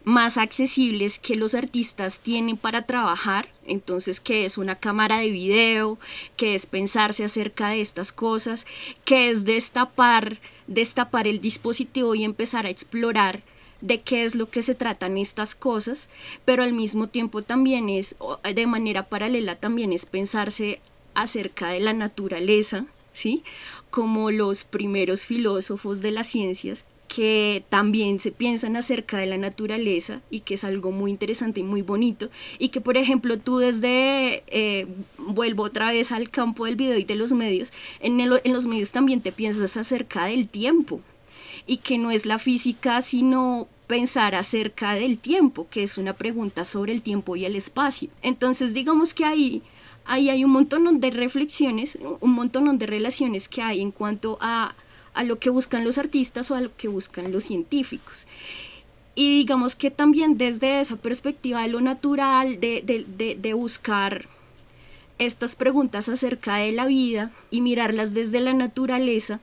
más 0.03 0.37
accesibles 0.37 1.17
que 1.17 1.35
los 1.35 1.55
artistas 1.55 2.19
tienen 2.19 2.57
para 2.57 2.83
trabajar, 2.83 3.49
entonces 3.65 4.19
que 4.19 4.45
es 4.45 4.59
una 4.59 4.75
cámara 4.75 5.19
de 5.19 5.31
video, 5.31 5.97
que 6.37 6.53
es 6.53 6.67
pensarse 6.67 7.23
acerca 7.23 7.69
de 7.69 7.81
estas 7.81 8.13
cosas, 8.13 8.67
que 9.03 9.29
es 9.29 9.45
destapar, 9.45 10.37
destapar 10.67 11.27
el 11.27 11.41
dispositivo 11.41 12.13
y 12.13 12.23
empezar 12.23 12.67
a 12.67 12.69
explorar 12.69 13.41
de 13.85 14.01
qué 14.01 14.23
es 14.23 14.35
lo 14.35 14.49
que 14.49 14.61
se 14.61 14.75
tratan 14.75 15.17
estas 15.17 15.53
cosas, 15.53 16.09
pero 16.43 16.63
al 16.63 16.73
mismo 16.73 17.07
tiempo 17.07 17.43
también 17.43 17.89
es, 17.89 18.15
de 18.53 18.67
manera 18.67 19.03
paralela, 19.03 19.55
también 19.55 19.93
es 19.93 20.05
pensarse 20.05 20.79
acerca 21.13 21.69
de 21.69 21.79
la 21.79 21.93
naturaleza, 21.93 22.85
¿sí? 23.13 23.43
Como 23.91 24.31
los 24.31 24.63
primeros 24.63 25.25
filósofos 25.25 26.01
de 26.01 26.11
las 26.11 26.27
ciencias 26.27 26.85
que 27.07 27.63
también 27.69 28.17
se 28.17 28.31
piensan 28.31 28.75
acerca 28.75 29.17
de 29.19 29.27
la 29.27 29.37
naturaleza 29.37 30.21
y 30.31 30.39
que 30.39 30.55
es 30.55 30.63
algo 30.63 30.91
muy 30.91 31.11
interesante 31.11 31.59
y 31.59 31.63
muy 31.63 31.83
bonito 31.83 32.29
y 32.57 32.69
que 32.69 32.81
por 32.81 32.97
ejemplo 32.97 33.37
tú 33.37 33.59
desde, 33.59 34.43
eh, 34.47 34.87
vuelvo 35.19 35.63
otra 35.63 35.91
vez 35.91 36.11
al 36.11 36.31
campo 36.31 36.65
del 36.65 36.75
video 36.75 36.97
y 36.97 37.05
de 37.05 37.15
los 37.15 37.31
medios, 37.31 37.73
en, 37.99 38.19
en 38.19 38.53
los 38.53 38.65
medios 38.65 38.91
también 38.91 39.21
te 39.21 39.31
piensas 39.31 39.77
acerca 39.77 40.25
del 40.25 40.47
tiempo, 40.47 40.99
y 41.67 41.77
que 41.77 41.97
no 41.97 42.11
es 42.11 42.25
la 42.25 42.37
física 42.37 43.01
sino 43.01 43.67
pensar 43.87 44.35
acerca 44.35 44.93
del 44.93 45.17
tiempo, 45.17 45.67
que 45.69 45.83
es 45.83 45.97
una 45.97 46.13
pregunta 46.13 46.65
sobre 46.65 46.93
el 46.93 47.01
tiempo 47.01 47.35
y 47.35 47.45
el 47.45 47.55
espacio. 47.55 48.09
Entonces 48.21 48.73
digamos 48.73 49.13
que 49.13 49.25
ahí, 49.25 49.61
ahí 50.05 50.29
hay 50.29 50.43
un 50.43 50.51
montón 50.51 50.99
de 50.99 51.11
reflexiones, 51.11 51.97
un 52.19 52.33
montón 52.33 52.77
de 52.77 52.85
relaciones 52.85 53.47
que 53.47 53.61
hay 53.61 53.81
en 53.81 53.91
cuanto 53.91 54.37
a, 54.41 54.73
a 55.13 55.23
lo 55.23 55.39
que 55.39 55.49
buscan 55.49 55.83
los 55.83 55.97
artistas 55.97 56.51
o 56.51 56.55
a 56.55 56.61
lo 56.61 56.75
que 56.75 56.87
buscan 56.87 57.31
los 57.31 57.45
científicos. 57.45 58.27
Y 59.15 59.37
digamos 59.37 59.75
que 59.75 59.91
también 59.91 60.37
desde 60.37 60.81
esa 60.81 60.97
perspectiva 60.97 61.61
de 61.61 61.69
lo 61.69 61.79
natural, 61.79 62.59
de, 62.59 62.83
de, 62.85 63.35
de, 63.35 63.53
buscar 63.53 64.27
estas 65.17 65.55
preguntas 65.55 66.09
acerca 66.09 66.57
de 66.57 66.73
la 66.73 66.85
vida 66.85 67.31
y 67.49 67.61
mirarlas 67.61 68.13
desde 68.13 68.41
la 68.41 68.53
naturaleza, 68.53 69.39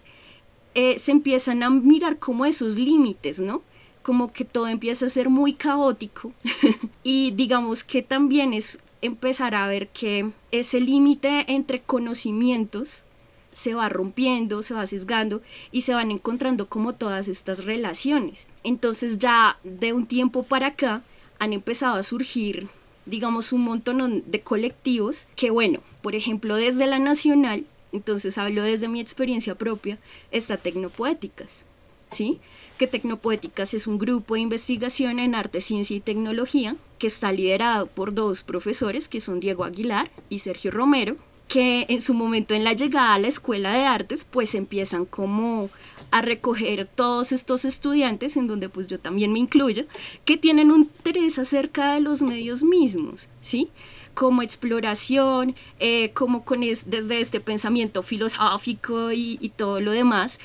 eh, 0.74 0.98
se 0.98 1.12
empiezan 1.12 1.62
a 1.62 1.70
mirar 1.70 2.18
como 2.18 2.44
esos 2.44 2.78
límites, 2.78 3.40
¿no? 3.40 3.62
Como 4.02 4.32
que 4.32 4.44
todo 4.44 4.68
empieza 4.68 5.06
a 5.06 5.10
ser 5.10 5.28
muy 5.30 5.52
caótico 5.52 6.32
y 7.02 7.32
digamos 7.32 7.84
que 7.84 8.02
también 8.02 8.52
es 8.52 8.80
empezar 9.00 9.54
a 9.54 9.66
ver 9.66 9.88
que 9.88 10.30
ese 10.50 10.80
límite 10.80 11.52
entre 11.52 11.80
conocimientos 11.80 13.04
se 13.52 13.74
va 13.74 13.88
rompiendo, 13.88 14.62
se 14.62 14.74
va 14.74 14.86
sesgando 14.86 15.42
y 15.72 15.82
se 15.82 15.94
van 15.94 16.10
encontrando 16.10 16.68
como 16.68 16.94
todas 16.94 17.28
estas 17.28 17.64
relaciones. 17.64 18.48
Entonces 18.64 19.18
ya 19.18 19.58
de 19.62 19.92
un 19.92 20.06
tiempo 20.06 20.42
para 20.42 20.68
acá 20.68 21.02
han 21.38 21.52
empezado 21.52 21.96
a 21.96 22.02
surgir 22.02 22.68
digamos 23.04 23.52
un 23.52 23.62
montón 23.62 24.22
de 24.26 24.40
colectivos 24.42 25.26
que 25.34 25.50
bueno, 25.50 25.80
por 26.02 26.14
ejemplo 26.14 26.54
desde 26.54 26.86
la 26.86 27.00
nacional 27.00 27.66
entonces 27.92 28.38
hablo 28.38 28.62
desde 28.62 28.88
mi 28.88 29.00
experiencia 29.00 29.54
propia, 29.54 29.98
está 30.30 30.56
Tecnopoéticas, 30.56 31.66
¿sí? 32.08 32.40
Que 32.78 32.86
Tecnopoéticas 32.86 33.74
es 33.74 33.86
un 33.86 33.98
grupo 33.98 34.34
de 34.34 34.40
investigación 34.40 35.18
en 35.18 35.34
arte, 35.34 35.60
ciencia 35.60 35.96
y 35.96 36.00
tecnología 36.00 36.76
que 36.98 37.06
está 37.06 37.32
liderado 37.32 37.86
por 37.86 38.14
dos 38.14 38.42
profesores 38.42 39.08
que 39.08 39.20
son 39.20 39.40
Diego 39.40 39.64
Aguilar 39.64 40.10
y 40.28 40.38
Sergio 40.38 40.70
Romero, 40.70 41.16
que 41.48 41.86
en 41.88 42.00
su 42.00 42.14
momento 42.14 42.54
en 42.54 42.64
la 42.64 42.72
llegada 42.72 43.14
a 43.14 43.18
la 43.18 43.28
escuela 43.28 43.72
de 43.72 43.84
artes 43.84 44.24
pues 44.24 44.54
empiezan 44.54 45.04
como 45.04 45.68
a 46.10 46.22
recoger 46.22 46.86
todos 46.86 47.32
estos 47.32 47.64
estudiantes, 47.64 48.36
en 48.36 48.46
donde 48.46 48.68
pues 48.68 48.86
yo 48.86 48.98
también 48.98 49.32
me 49.32 49.38
incluyo, 49.38 49.84
que 50.24 50.36
tienen 50.36 50.70
un 50.70 50.82
interés 50.82 51.38
acerca 51.38 51.94
de 51.94 52.00
los 52.00 52.22
medios 52.22 52.62
mismos, 52.62 53.28
¿sí? 53.40 53.70
como 54.14 54.42
exploración, 54.42 55.54
eh, 55.80 56.10
como 56.12 56.44
con 56.44 56.60
desde 56.60 57.18
este 57.18 57.40
pensamiento 57.40 58.02
filosófico 58.02 59.10
y 59.10 59.52
todo 59.56 59.80
lo 59.80 59.90
demás 59.90 60.38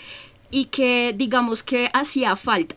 y 0.50 0.66
que 0.66 1.14
digamos 1.16 1.64
que 1.64 1.90
hacía 1.94 2.36
falta, 2.36 2.76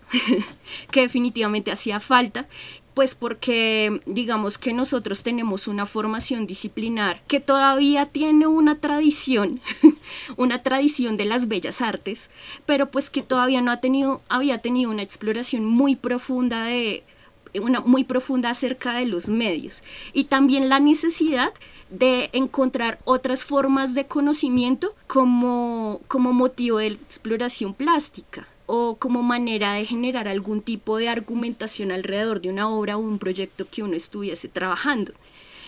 que 0.91 1.03
definitivamente 1.03 1.71
hacía 1.71 2.01
falta 2.01 2.49
pues 2.95 3.15
porque 3.15 4.03
digamos 4.07 4.59
que 4.59 4.73
nosotros 4.73 5.23
tenemos 5.23 5.69
una 5.69 5.87
formación 5.87 6.47
disciplinar 6.47 7.23
que 7.29 7.41
todavía 7.41 8.07
tiene 8.07 8.47
una 8.47 8.79
tradición, 8.79 9.61
una 10.37 10.63
tradición 10.63 11.17
de 11.17 11.25
las 11.25 11.49
bellas 11.49 11.83
artes, 11.83 12.31
pero 12.67 12.91
pues 12.91 13.11
que 13.11 13.23
todavía 13.23 13.63
no 13.63 13.71
ha 13.71 13.81
tenido, 13.81 14.21
había 14.29 14.59
tenido 14.59 14.91
una 14.91 15.03
exploración 15.03 15.65
muy 15.65 15.97
profunda 15.97 16.65
de 16.65 17.05
una 17.61 17.81
muy 17.81 18.05
profunda 18.05 18.51
acerca 18.51 18.95
de 18.95 19.07
los 19.07 19.29
medios 19.29 19.83
y 20.13 20.25
también 20.25 20.69
la 20.69 20.81
necesidad 20.81 21.53
de 21.91 22.31
encontrar 22.33 22.99
otras 23.05 23.45
formas 23.45 23.95
de 23.95 24.07
conocimiento 24.07 24.95
como, 25.07 26.01
como 26.07 26.33
motivo 26.33 26.79
de 26.79 26.89
exploración 26.89 27.75
plástica 27.75 28.47
o 28.67 28.97
como 28.97 29.23
manera 29.23 29.73
de 29.75 29.85
generar 29.85 30.29
algún 30.29 30.63
tipo 30.63 30.99
de 30.99 31.09
argumentación 31.09 31.91
alrededor 31.91 32.41
de 32.41 32.51
una 32.51 32.69
obra 32.69 32.97
o 32.97 33.01
un 33.01 33.19
proyecto 33.19 33.67
que 33.69 33.83
uno 33.83 33.95
estuviese 33.95 34.49
trabajando. 34.49 35.13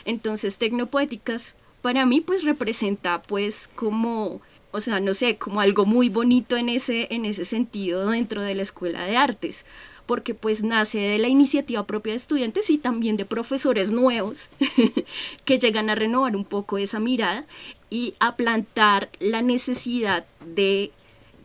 Entonces, 0.05 0.59
Tecnopoéticas 0.59 1.57
para 1.81 2.07
mí 2.07 2.21
pues 2.21 2.45
representa 2.45 3.23
pues 3.23 3.69
como 3.75 4.41
o 4.73 4.81
sea, 4.81 5.01
no 5.01 5.13
sé, 5.13 5.37
como 5.37 5.61
algo 5.61 5.85
muy 5.85 6.09
bonito 6.09 6.57
en 6.57 6.71
ese, 6.71 7.07
en 7.11 7.27
ese 7.27 7.45
sentido 7.45 8.09
dentro 8.09 8.41
de 8.41 8.55
la 8.55 8.63
Escuela 8.63 9.05
de 9.05 9.19
Artes, 9.19 9.67
porque 10.07 10.35
pues 10.35 10.63
nace 10.63 10.99
de 10.99 11.19
la 11.19 11.29
iniciativa 11.29 11.87
propia 11.87 12.13
de 12.13 12.17
estudiantes 12.17 12.71
y 12.71 12.79
también 12.79 13.17
de 13.17 13.25
profesores 13.25 13.93
nuevos 13.93 14.51
que 15.45 15.59
llegan 15.59 15.91
a 15.91 15.95
renovar 15.95 16.37
un 16.37 16.45
poco 16.45 16.79
esa 16.79 17.01
mirada 17.01 17.47
y 17.91 18.15
a 18.21 18.37
plantar 18.37 19.11
la 19.21 19.43
necesidad 19.43 20.25
de, 20.55 20.93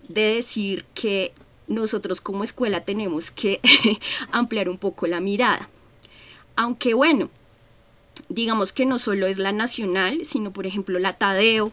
de 0.08 0.36
decir 0.36 0.86
que 0.94 1.34
nosotros 1.68 2.22
como 2.22 2.44
escuela 2.44 2.84
tenemos 2.84 3.32
que 3.32 3.60
ampliar 4.32 4.70
un 4.70 4.78
poco 4.78 5.08
la 5.08 5.20
mirada. 5.20 5.70
Aunque 6.56 6.94
bueno, 6.94 7.30
digamos 8.30 8.74
que 8.74 8.86
no 8.86 8.98
solo 8.98 9.28
es 9.28 9.38
la 9.38 9.52
nacional, 9.52 10.20
sino 10.24 10.52
por 10.52 10.66
ejemplo 10.66 11.00
la 11.00 11.14
Tadeo. 11.14 11.72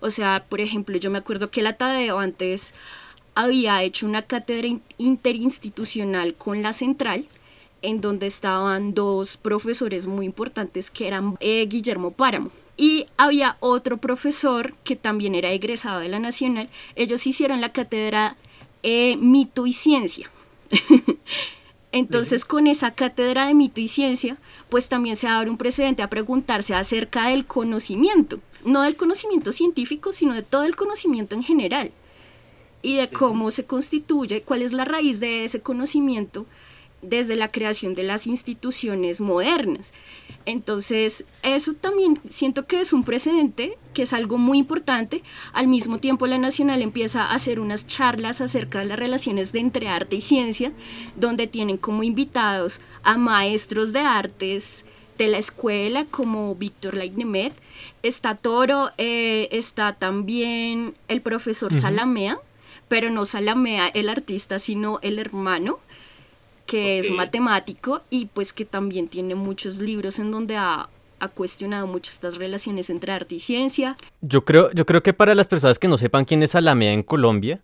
O 0.00 0.10
sea, 0.10 0.44
por 0.48 0.60
ejemplo, 0.60 0.96
yo 0.96 1.10
me 1.10 1.18
acuerdo 1.18 1.50
que 1.50 1.62
la 1.62 1.74
Tadeo 1.74 2.18
antes 2.18 2.74
había 3.34 3.82
hecho 3.82 4.06
una 4.06 4.22
cátedra 4.22 4.68
interinstitucional 4.98 6.34
con 6.34 6.62
la 6.62 6.72
central 6.72 7.24
en 7.82 8.00
donde 8.00 8.26
estaban 8.26 8.94
dos 8.94 9.36
profesores 9.36 10.06
muy 10.06 10.26
importantes 10.26 10.90
que 10.90 11.06
eran 11.06 11.36
eh, 11.40 11.66
Guillermo 11.66 12.10
Páramo 12.10 12.50
y 12.76 13.06
había 13.16 13.56
otro 13.60 13.98
profesor 13.98 14.74
que 14.84 14.96
también 14.96 15.34
era 15.34 15.50
egresado 15.50 16.00
de 16.00 16.08
la 16.08 16.18
Nacional. 16.18 16.68
Ellos 16.96 17.26
hicieron 17.26 17.60
la 17.60 17.72
cátedra 17.72 18.36
eh, 18.82 19.16
Mito 19.16 19.66
y 19.66 19.72
Ciencia. 19.72 20.30
Entonces, 21.92 22.44
con 22.44 22.68
esa 22.68 22.92
cátedra 22.92 23.48
de 23.48 23.54
mito 23.54 23.80
y 23.80 23.88
ciencia, 23.88 24.36
pues 24.68 24.88
también 24.88 25.16
se 25.16 25.26
abre 25.26 25.50
un 25.50 25.56
precedente 25.56 26.04
a 26.04 26.08
preguntarse 26.08 26.72
acerca 26.72 27.28
del 27.28 27.44
conocimiento, 27.44 28.38
no 28.64 28.82
del 28.82 28.94
conocimiento 28.94 29.50
científico, 29.50 30.12
sino 30.12 30.34
de 30.34 30.42
todo 30.42 30.62
el 30.62 30.76
conocimiento 30.76 31.34
en 31.34 31.42
general 31.42 31.90
y 32.82 32.96
de 32.96 33.08
cómo 33.08 33.50
se 33.50 33.66
constituye, 33.66 34.42
cuál 34.42 34.62
es 34.62 34.72
la 34.72 34.84
raíz 34.84 35.20
de 35.20 35.44
ese 35.44 35.62
conocimiento 35.62 36.46
desde 37.02 37.36
la 37.36 37.48
creación 37.48 37.94
de 37.94 38.02
las 38.02 38.26
instituciones 38.26 39.20
modernas. 39.20 39.92
Entonces, 40.46 41.26
eso 41.42 41.74
también 41.74 42.18
siento 42.28 42.66
que 42.66 42.80
es 42.80 42.92
un 42.92 43.04
precedente, 43.04 43.76
que 43.94 44.02
es 44.02 44.12
algo 44.12 44.38
muy 44.38 44.58
importante. 44.58 45.22
Al 45.52 45.68
mismo 45.68 45.98
tiempo, 45.98 46.26
la 46.26 46.38
Nacional 46.38 46.82
empieza 46.82 47.24
a 47.24 47.34
hacer 47.34 47.60
unas 47.60 47.86
charlas 47.86 48.40
acerca 48.40 48.80
de 48.80 48.86
las 48.86 48.98
relaciones 48.98 49.52
de 49.52 49.60
entre 49.60 49.88
arte 49.88 50.16
y 50.16 50.20
ciencia, 50.20 50.72
donde 51.16 51.46
tienen 51.46 51.76
como 51.76 52.02
invitados 52.02 52.80
a 53.02 53.16
maestros 53.18 53.92
de 53.92 54.00
artes 54.00 54.86
de 55.18 55.28
la 55.28 55.38
escuela, 55.38 56.06
como 56.10 56.54
Víctor 56.54 56.94
Leitnemet. 56.94 57.52
Está 58.02 58.34
Toro, 58.34 58.90
eh, 58.96 59.48
está 59.52 59.92
también 59.92 60.94
el 61.08 61.20
profesor 61.20 61.74
Salamea, 61.74 62.38
pero 62.90 63.08
no 63.08 63.24
Salamea 63.24 63.86
el 63.86 64.08
artista, 64.08 64.58
sino 64.58 64.98
el 65.02 65.20
hermano, 65.20 65.78
que 66.66 66.98
es 66.98 67.12
matemático 67.12 68.02
y 68.10 68.26
pues 68.26 68.52
que 68.52 68.64
también 68.64 69.06
tiene 69.06 69.36
muchos 69.36 69.80
libros 69.80 70.18
en 70.18 70.32
donde 70.32 70.56
ha, 70.56 70.90
cuestionado 71.34 71.86
mucho 71.86 72.10
estas 72.10 72.36
relaciones 72.38 72.90
entre 72.90 73.12
arte 73.12 73.36
y 73.36 73.40
ciencia. 73.40 73.96
Yo 74.22 74.44
creo, 74.44 74.72
yo 74.72 74.86
creo 74.86 75.02
que 75.02 75.12
para 75.12 75.34
las 75.34 75.46
personas 75.46 75.78
que 75.78 75.86
no 75.86 75.98
sepan 75.98 76.24
quién 76.24 76.42
es 76.42 76.52
Salamea 76.52 76.92
en 76.92 77.04
Colombia, 77.04 77.62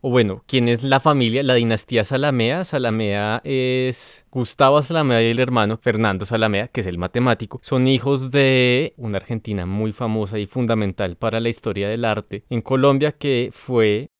o 0.00 0.10
bueno, 0.10 0.44
quién 0.46 0.68
es 0.68 0.82
la 0.82 1.00
familia, 1.00 1.42
la 1.42 1.54
dinastía 1.54 2.04
Salamea. 2.04 2.64
Salamea 2.64 3.40
es 3.44 4.26
Gustavo 4.30 4.82
Salamea 4.82 5.22
y 5.22 5.30
el 5.30 5.40
hermano 5.40 5.78
Fernando 5.78 6.24
Salamea, 6.24 6.68
que 6.68 6.82
es 6.82 6.86
el 6.86 6.98
matemático. 6.98 7.60
Son 7.62 7.88
hijos 7.88 8.30
de 8.30 8.94
una 8.96 9.18
argentina 9.18 9.64
muy 9.64 9.92
famosa 9.92 10.38
y 10.38 10.46
fundamental 10.46 11.16
para 11.16 11.40
la 11.40 11.48
historia 11.48 11.88
del 11.88 12.04
arte 12.04 12.44
en 12.50 12.62
Colombia, 12.62 13.12
que 13.12 13.50
fue 13.52 14.11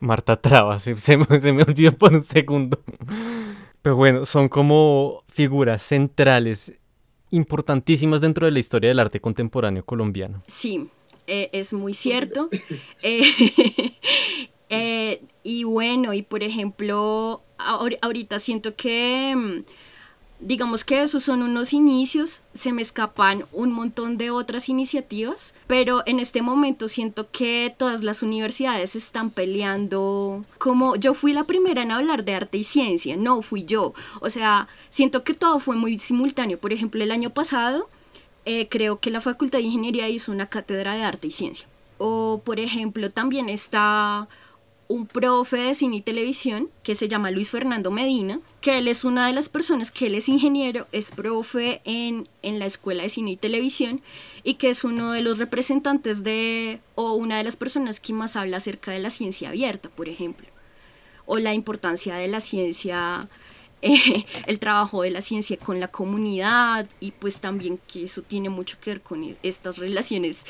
Marta 0.00 0.40
Traba, 0.40 0.78
se, 0.78 0.94
me, 1.16 1.62
olvidó 1.62 1.92
por 1.92 2.12
un 2.12 2.22
segundo. 2.22 2.82
Pero 3.82 3.96
bueno, 3.96 4.26
son 4.26 4.48
como 4.48 5.24
figuras 5.28 5.82
centrales 5.82 6.74
importantísimas 7.30 8.20
dentro 8.20 8.46
de 8.46 8.52
la 8.52 8.58
historia 8.58 8.88
del 8.88 8.98
arte 8.98 9.20
contemporáneo 9.20 9.84
colombiano. 9.84 10.42
Sí, 10.46 10.88
eh, 11.26 11.50
es 11.52 11.72
muy 11.72 11.94
cierto. 11.94 12.48
Eh, 13.02 13.22
eh, 14.68 15.22
y 15.42 15.64
bueno, 15.64 16.12
y 16.12 16.22
por 16.22 16.42
ejemplo, 16.42 17.42
ahorita 17.58 18.38
siento 18.38 18.74
que 18.76 19.34
mm, 19.36 19.64
digamos 20.40 20.84
que 20.84 21.02
esos 21.02 21.22
son 21.22 21.42
unos 21.42 21.72
inicios, 21.72 22.42
se 22.54 22.72
me 22.72 22.82
escapan 22.82 23.44
un 23.52 23.72
montón 23.72 24.16
de 24.16 24.30
otras 24.30 24.68
iniciativas, 24.68 25.54
pero 25.66 26.02
en 26.06 26.18
este 26.18 26.42
momento 26.42 26.88
siento 26.88 27.28
que 27.30 27.74
todas 27.76 28.02
las 28.02 28.22
universidades 28.22 28.96
están 28.96 29.30
peleando 29.30 30.44
como 30.58 30.96
yo 30.96 31.14
fui 31.14 31.32
la 31.32 31.44
primera 31.44 31.82
en 31.82 31.92
hablar 31.92 32.24
de 32.24 32.34
arte 32.34 32.58
y 32.58 32.64
ciencia, 32.64 33.16
no 33.16 33.42
fui 33.42 33.64
yo, 33.64 33.92
o 34.20 34.30
sea, 34.30 34.68
siento 34.88 35.24
que 35.24 35.34
todo 35.34 35.58
fue 35.58 35.76
muy 35.76 35.98
simultáneo, 35.98 36.58
por 36.58 36.72
ejemplo, 36.72 37.02
el 37.02 37.12
año 37.12 37.30
pasado 37.30 37.88
eh, 38.46 38.68
creo 38.68 38.98
que 38.98 39.10
la 39.10 39.20
Facultad 39.20 39.58
de 39.58 39.64
Ingeniería 39.64 40.08
hizo 40.08 40.32
una 40.32 40.46
cátedra 40.46 40.94
de 40.94 41.02
arte 41.02 41.26
y 41.26 41.30
ciencia, 41.30 41.68
o 41.98 42.40
por 42.42 42.58
ejemplo 42.58 43.10
también 43.10 43.50
está 43.50 44.26
un 44.90 45.06
profe 45.06 45.56
de 45.56 45.74
cine 45.74 45.98
y 45.98 46.00
televisión 46.00 46.68
que 46.82 46.96
se 46.96 47.06
llama 47.06 47.30
Luis 47.30 47.52
Fernando 47.52 47.92
Medina, 47.92 48.40
que 48.60 48.76
él 48.76 48.88
es 48.88 49.04
una 49.04 49.28
de 49.28 49.32
las 49.32 49.48
personas 49.48 49.92
que 49.92 50.08
él 50.08 50.16
es 50.16 50.28
ingeniero, 50.28 50.88
es 50.90 51.12
profe 51.12 51.80
en, 51.84 52.28
en 52.42 52.58
la 52.58 52.66
Escuela 52.66 53.04
de 53.04 53.08
Cine 53.08 53.30
y 53.30 53.36
Televisión 53.36 54.02
y 54.42 54.54
que 54.54 54.68
es 54.68 54.82
uno 54.82 55.12
de 55.12 55.22
los 55.22 55.38
representantes 55.38 56.24
de, 56.24 56.80
o 56.96 57.14
una 57.14 57.38
de 57.38 57.44
las 57.44 57.56
personas 57.56 58.00
que 58.00 58.12
más 58.12 58.34
habla 58.34 58.56
acerca 58.56 58.90
de 58.90 58.98
la 58.98 59.10
ciencia 59.10 59.50
abierta, 59.50 59.88
por 59.90 60.08
ejemplo, 60.08 60.48
o 61.24 61.38
la 61.38 61.54
importancia 61.54 62.16
de 62.16 62.26
la 62.26 62.40
ciencia 62.40 63.28
eh, 63.82 64.26
el 64.46 64.58
trabajo 64.58 65.02
de 65.02 65.12
la 65.12 65.20
ciencia 65.20 65.56
con 65.56 65.78
la 65.78 65.86
comunidad 65.86 66.88
y 66.98 67.12
pues 67.12 67.40
también 67.40 67.78
que 67.86 68.02
eso 68.02 68.22
tiene 68.22 68.48
mucho 68.48 68.78
que 68.80 68.90
ver 68.90 69.02
con 69.02 69.36
estas 69.44 69.78
relaciones 69.78 70.46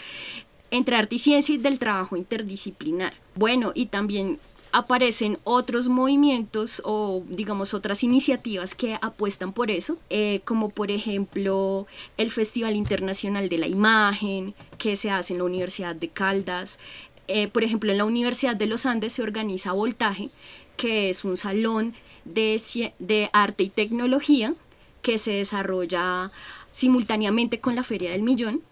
entre 0.70 0.96
arte 0.96 1.16
y 1.16 1.18
ciencia 1.18 1.54
y 1.54 1.58
del 1.58 1.78
trabajo 1.78 2.16
interdisciplinar. 2.16 3.14
Bueno, 3.34 3.72
y 3.74 3.86
también 3.86 4.38
aparecen 4.72 5.38
otros 5.44 5.88
movimientos 5.88 6.80
o 6.84 7.22
digamos 7.26 7.74
otras 7.74 8.04
iniciativas 8.04 8.74
que 8.74 8.96
apuestan 9.00 9.52
por 9.52 9.70
eso, 9.70 9.98
eh, 10.10 10.40
como 10.44 10.68
por 10.70 10.90
ejemplo 10.90 11.86
el 12.16 12.30
Festival 12.30 12.76
Internacional 12.76 13.48
de 13.48 13.58
la 13.58 13.66
Imagen 13.66 14.54
que 14.78 14.96
se 14.96 15.10
hace 15.10 15.34
en 15.34 15.38
la 15.38 15.44
Universidad 15.44 15.96
de 15.96 16.08
Caldas. 16.08 16.78
Eh, 17.26 17.48
por 17.48 17.62
ejemplo, 17.62 17.90
en 17.90 17.98
la 17.98 18.04
Universidad 18.04 18.56
de 18.56 18.66
los 18.66 18.86
Andes 18.86 19.12
se 19.12 19.22
organiza 19.22 19.72
Voltaje, 19.72 20.30
que 20.76 21.10
es 21.10 21.24
un 21.24 21.36
salón 21.36 21.94
de, 22.24 22.60
de 22.98 23.30
arte 23.32 23.64
y 23.64 23.70
tecnología 23.70 24.54
que 25.02 25.18
se 25.18 25.32
desarrolla 25.32 26.30
simultáneamente 26.70 27.60
con 27.60 27.74
la 27.74 27.82
Feria 27.82 28.10
del 28.10 28.22
Millón 28.22 28.62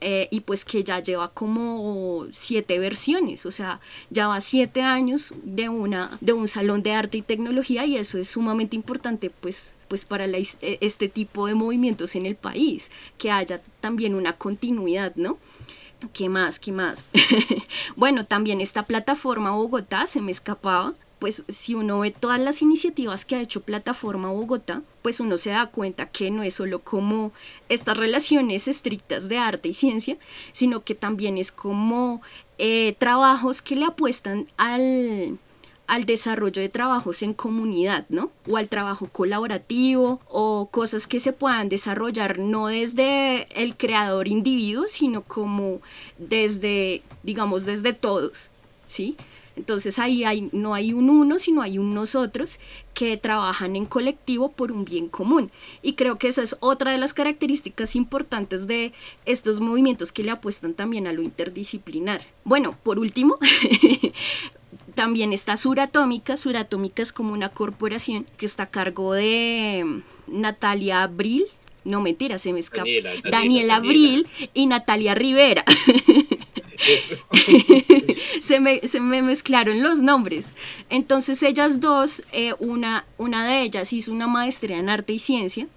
eh, 0.00 0.28
y 0.30 0.40
pues 0.40 0.66
que 0.66 0.84
ya 0.84 1.00
lleva 1.00 1.30
como 1.30 2.26
siete 2.30 2.78
versiones, 2.78 3.46
o 3.46 3.50
sea, 3.50 3.80
ya 4.10 4.28
va 4.28 4.40
siete 4.40 4.82
años 4.82 5.32
de, 5.42 5.70
una, 5.70 6.10
de 6.20 6.34
un 6.34 6.48
salón 6.48 6.82
de 6.82 6.92
arte 6.92 7.18
y 7.18 7.22
tecnología 7.22 7.86
y 7.86 7.96
eso 7.96 8.18
es 8.18 8.28
sumamente 8.28 8.76
importante 8.76 9.30
pues, 9.30 9.74
pues 9.88 10.04
para 10.04 10.26
e, 10.26 10.42
este 10.82 11.08
tipo 11.08 11.46
de 11.46 11.54
movimientos 11.54 12.14
en 12.14 12.26
el 12.26 12.36
país, 12.36 12.90
que 13.16 13.30
haya 13.30 13.58
también 13.80 14.14
una 14.14 14.34
continuidad, 14.34 15.14
¿no? 15.16 15.38
¿Qué 16.12 16.28
más? 16.28 16.58
¿Qué 16.58 16.72
más? 16.72 17.06
bueno, 17.96 18.26
también 18.26 18.60
esta 18.60 18.82
plataforma 18.82 19.52
Bogotá 19.52 20.06
se 20.06 20.20
me 20.20 20.30
escapaba, 20.30 20.92
pues 21.18 21.44
si 21.48 21.74
uno 21.74 22.00
ve 22.00 22.10
todas 22.10 22.38
las 22.40 22.62
iniciativas 22.62 23.24
que 23.24 23.36
ha 23.36 23.40
hecho 23.40 23.62
Plataforma 23.62 24.30
Bogotá, 24.30 24.82
pues 25.02 25.20
uno 25.20 25.36
se 25.36 25.50
da 25.50 25.66
cuenta 25.66 26.06
que 26.06 26.30
no 26.30 26.42
es 26.42 26.54
solo 26.54 26.80
como 26.80 27.32
estas 27.68 27.96
relaciones 27.96 28.68
estrictas 28.68 29.28
de 29.28 29.38
arte 29.38 29.70
y 29.70 29.74
ciencia, 29.74 30.18
sino 30.52 30.84
que 30.84 30.94
también 30.94 31.38
es 31.38 31.52
como 31.52 32.20
eh, 32.58 32.94
trabajos 32.98 33.62
que 33.62 33.76
le 33.76 33.86
apuestan 33.86 34.46
al, 34.58 35.38
al 35.86 36.04
desarrollo 36.04 36.60
de 36.60 36.68
trabajos 36.68 37.22
en 37.22 37.32
comunidad, 37.32 38.04
¿no? 38.10 38.30
O 38.48 38.58
al 38.58 38.68
trabajo 38.68 39.08
colaborativo 39.08 40.20
o 40.28 40.68
cosas 40.70 41.06
que 41.06 41.18
se 41.18 41.32
puedan 41.32 41.68
desarrollar 41.68 42.38
no 42.38 42.66
desde 42.66 43.46
el 43.60 43.76
creador 43.76 44.28
individuo, 44.28 44.86
sino 44.86 45.22
como 45.22 45.80
desde, 46.18 47.02
digamos, 47.22 47.64
desde 47.64 47.94
todos, 47.94 48.50
¿sí? 48.86 49.16
Entonces 49.56 49.98
ahí 49.98 50.24
hay, 50.24 50.48
no 50.52 50.74
hay 50.74 50.92
un 50.92 51.08
uno, 51.08 51.38
sino 51.38 51.62
hay 51.62 51.78
un 51.78 51.94
nosotros 51.94 52.60
que 52.94 53.16
trabajan 53.16 53.74
en 53.74 53.86
colectivo 53.86 54.50
por 54.50 54.70
un 54.70 54.84
bien 54.84 55.08
común. 55.08 55.50
Y 55.82 55.94
creo 55.94 56.16
que 56.16 56.28
esa 56.28 56.42
es 56.42 56.56
otra 56.60 56.92
de 56.92 56.98
las 56.98 57.14
características 57.14 57.96
importantes 57.96 58.66
de 58.66 58.92
estos 59.24 59.60
movimientos 59.60 60.12
que 60.12 60.22
le 60.22 60.30
apuestan 60.30 60.74
también 60.74 61.06
a 61.06 61.12
lo 61.12 61.22
interdisciplinar. 61.22 62.20
Bueno, 62.44 62.76
por 62.82 62.98
último, 62.98 63.38
también 64.94 65.32
está 65.32 65.56
Suratómica. 65.56 66.36
Suratómica 66.36 67.02
es 67.02 67.12
como 67.12 67.32
una 67.32 67.48
corporación 67.48 68.26
que 68.36 68.46
está 68.46 68.64
a 68.64 68.70
cargo 68.70 69.14
de 69.14 70.02
Natalia 70.26 71.02
Abril. 71.02 71.46
No 71.86 72.00
mentira, 72.00 72.36
se 72.38 72.52
me 72.52 72.58
escapa. 72.58 72.88
Daniela, 73.30 73.76
Abril 73.76 74.26
y 74.54 74.66
Natalia 74.66 75.14
Rivera. 75.14 75.64
se, 78.40 78.60
me, 78.60 78.80
se, 78.80 79.00
me, 79.00 79.22
mezclaron 79.22 79.82
los 79.82 80.02
nombres. 80.02 80.54
Entonces 80.90 81.42
ellas 81.42 81.80
dos, 81.80 82.24
eh, 82.32 82.54
una, 82.58 83.04
una 83.18 83.46
de 83.46 83.62
ellas 83.62 83.92
hizo 83.92 84.12
una 84.12 84.26
maestría 84.26 84.78
en 84.78 84.88
arte 84.88 85.12
y 85.12 85.20
ciencia, 85.20 85.68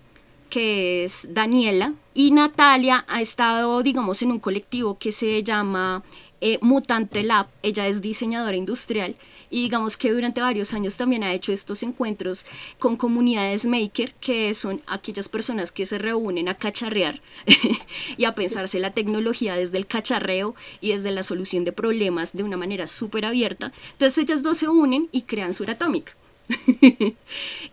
que 0.49 1.03
es 1.03 1.29
Daniela, 1.31 1.93
y 2.15 2.31
Natalia 2.31 3.05
ha 3.07 3.21
estado, 3.21 3.83
digamos, 3.83 4.21
en 4.23 4.31
un 4.31 4.39
colectivo 4.39 4.97
que 4.97 5.11
se 5.11 5.43
llama 5.43 6.03
eh, 6.41 6.57
Mutante 6.61 7.23
Lab. 7.23 7.47
Ella 7.61 7.87
es 7.87 8.01
diseñadora 8.01 8.57
industrial 8.57 9.15
y 9.49 9.63
digamos 9.63 9.97
que 9.97 10.11
durante 10.11 10.41
varios 10.41 10.73
años 10.73 10.97
también 10.97 11.23
ha 11.23 11.33
hecho 11.33 11.51
estos 11.51 11.83
encuentros 11.83 12.45
con 12.77 12.95
comunidades 12.95 13.65
maker, 13.65 14.13
que 14.19 14.53
son 14.53 14.81
aquellas 14.87 15.29
personas 15.29 15.71
que 15.71 15.85
se 15.85 15.97
reúnen 15.97 16.47
a 16.49 16.55
cacharrear 16.55 17.21
y 18.17 18.25
a 18.25 18.35
pensarse 18.35 18.79
la 18.79 18.91
tecnología 18.91 19.55
desde 19.55 19.77
el 19.77 19.87
cacharreo 19.87 20.55
y 20.81 20.91
desde 20.91 21.11
la 21.11 21.23
solución 21.23 21.63
de 21.63 21.71
problemas 21.71 22.33
de 22.33 22.43
una 22.43 22.57
manera 22.57 22.87
súper 22.87 23.25
abierta. 23.25 23.71
Entonces 23.93 24.17
ellas 24.17 24.43
dos 24.43 24.57
se 24.57 24.67
unen 24.67 25.09
y 25.11 25.23
crean 25.23 25.53
Suratómica. 25.53 26.13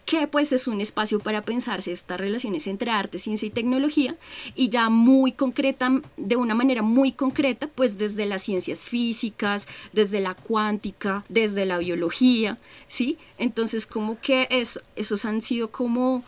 que 0.07 0.29
pues 0.29 0.53
es 0.53 0.69
un 0.69 0.81
espacio 0.81 1.19
para 1.19 1.43
pensarse 1.43 1.91
estas 1.91 2.19
relaciones 2.19 2.69
entre 2.69 2.93
arte, 2.93 3.19
ciencia 3.19 3.47
y 3.47 3.51
tecnología 3.51 4.17
y 4.55 4.69
ya 4.71 4.89
muy 4.89 5.33
concreta, 5.33 6.01
de 6.17 6.37
una 6.37 6.55
manera 6.55 6.81
muy 6.83 7.11
concreta, 7.11 7.67
pues 7.67 7.99
desde 7.99 8.25
las 8.25 8.43
ciencias 8.43 8.87
físicas, 8.87 9.67
desde 9.93 10.21
la 10.21 10.35
cuántica, 10.35 11.25
desde 11.29 11.67
la 11.67 11.79
biología, 11.79 12.57
¿sí? 12.87 13.19
Entonces 13.37 13.87
como 13.87 14.19
que 14.21 14.47
es, 14.49 14.81
esos 14.95 15.25
han 15.25 15.43
sido 15.43 15.71
como 15.73 16.23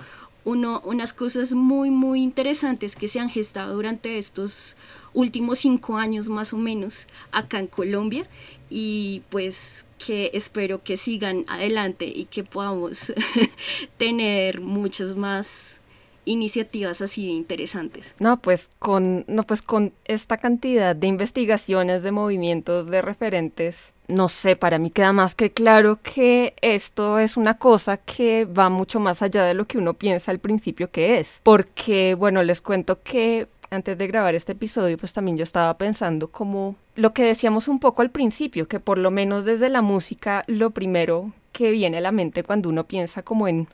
uno, 0.45 0.81
unas 0.85 1.12
cosas 1.12 1.55
muy, 1.55 1.91
muy 1.91 2.21
interesantes 2.21 2.97
que 2.97 3.07
se 3.07 3.21
han 3.21 3.31
gestado 3.31 3.75
durante 3.75 4.19
estos 4.19 4.77
últimos 5.14 5.61
cinco 5.61 5.97
años 5.97 6.29
más 6.29 6.53
o 6.53 6.59
menos 6.59 7.07
acá 7.31 7.61
en 7.61 7.69
Colombia 7.69 8.29
y 8.71 9.23
pues 9.31 9.87
que 10.05 10.31
espero 10.35 10.83
que 10.83 10.97
sigan 10.97 11.45
adelante 11.49 12.07
y 12.07 12.27
que 12.27 12.45
podamos 12.45 13.13
tener 13.97 14.61
muchas 14.61 15.17
más 15.17 15.81
iniciativas 16.29 17.01
así 17.01 17.29
interesantes. 17.31 18.15
No, 18.19 18.41
pues 18.41 18.69
con 18.79 19.25
no 19.27 19.43
pues 19.45 19.63
con 19.63 19.93
esta 20.05 20.37
cantidad 20.37 20.95
de 20.95 21.07
investigaciones 21.07 22.03
de 22.03 22.13
movimientos 22.13 22.87
de 22.87 23.03
referentes, 23.03 23.95
no 24.09 24.29
sé, 24.29 24.57
para 24.57 24.79
mí 24.79 24.91
queda 24.91 25.13
más 25.13 25.35
que 25.35 25.51
claro 25.51 25.99
que 26.03 26.55
esto 26.61 27.19
es 27.19 27.37
una 27.37 27.59
cosa 27.59 27.97
que 27.97 28.45
va 28.45 28.69
mucho 28.69 29.01
más 29.01 29.23
allá 29.23 29.45
de 29.45 29.55
lo 29.55 29.67
que 29.67 29.79
uno 29.79 29.95
piensa 29.95 30.31
al 30.31 30.39
principio 30.39 30.91
que 30.91 31.19
es, 31.19 31.41
porque 31.43 32.15
bueno, 32.15 32.43
les 32.43 32.61
cuento 32.61 33.03
que 33.03 33.49
antes 33.71 33.99
de 33.99 34.07
grabar 34.07 34.35
este 34.35 34.53
episodio, 34.53 34.97
pues 34.97 35.13
también 35.13 35.37
yo 35.37 35.45
estaba 35.45 35.77
pensando 35.77 36.29
como 36.29 36.77
lo 36.99 37.13
que 37.13 37.23
decíamos 37.23 37.69
un 37.69 37.79
poco 37.79 38.03
al 38.03 38.11
principio, 38.11 38.67
que 38.67 38.81
por 38.81 38.99
lo 38.99 39.13
menos 39.13 39.45
desde 39.45 39.69
la 39.69 39.83
música 39.83 40.43
lo 40.49 40.71
primero 40.71 41.33
que 41.53 41.71
viene 41.71 41.99
a 41.99 42.01
la 42.01 42.11
mente 42.11 42.43
cuando 42.43 42.69
uno 42.69 42.85
piensa 42.85 43.23
como 43.23 43.47
en, 43.47 43.69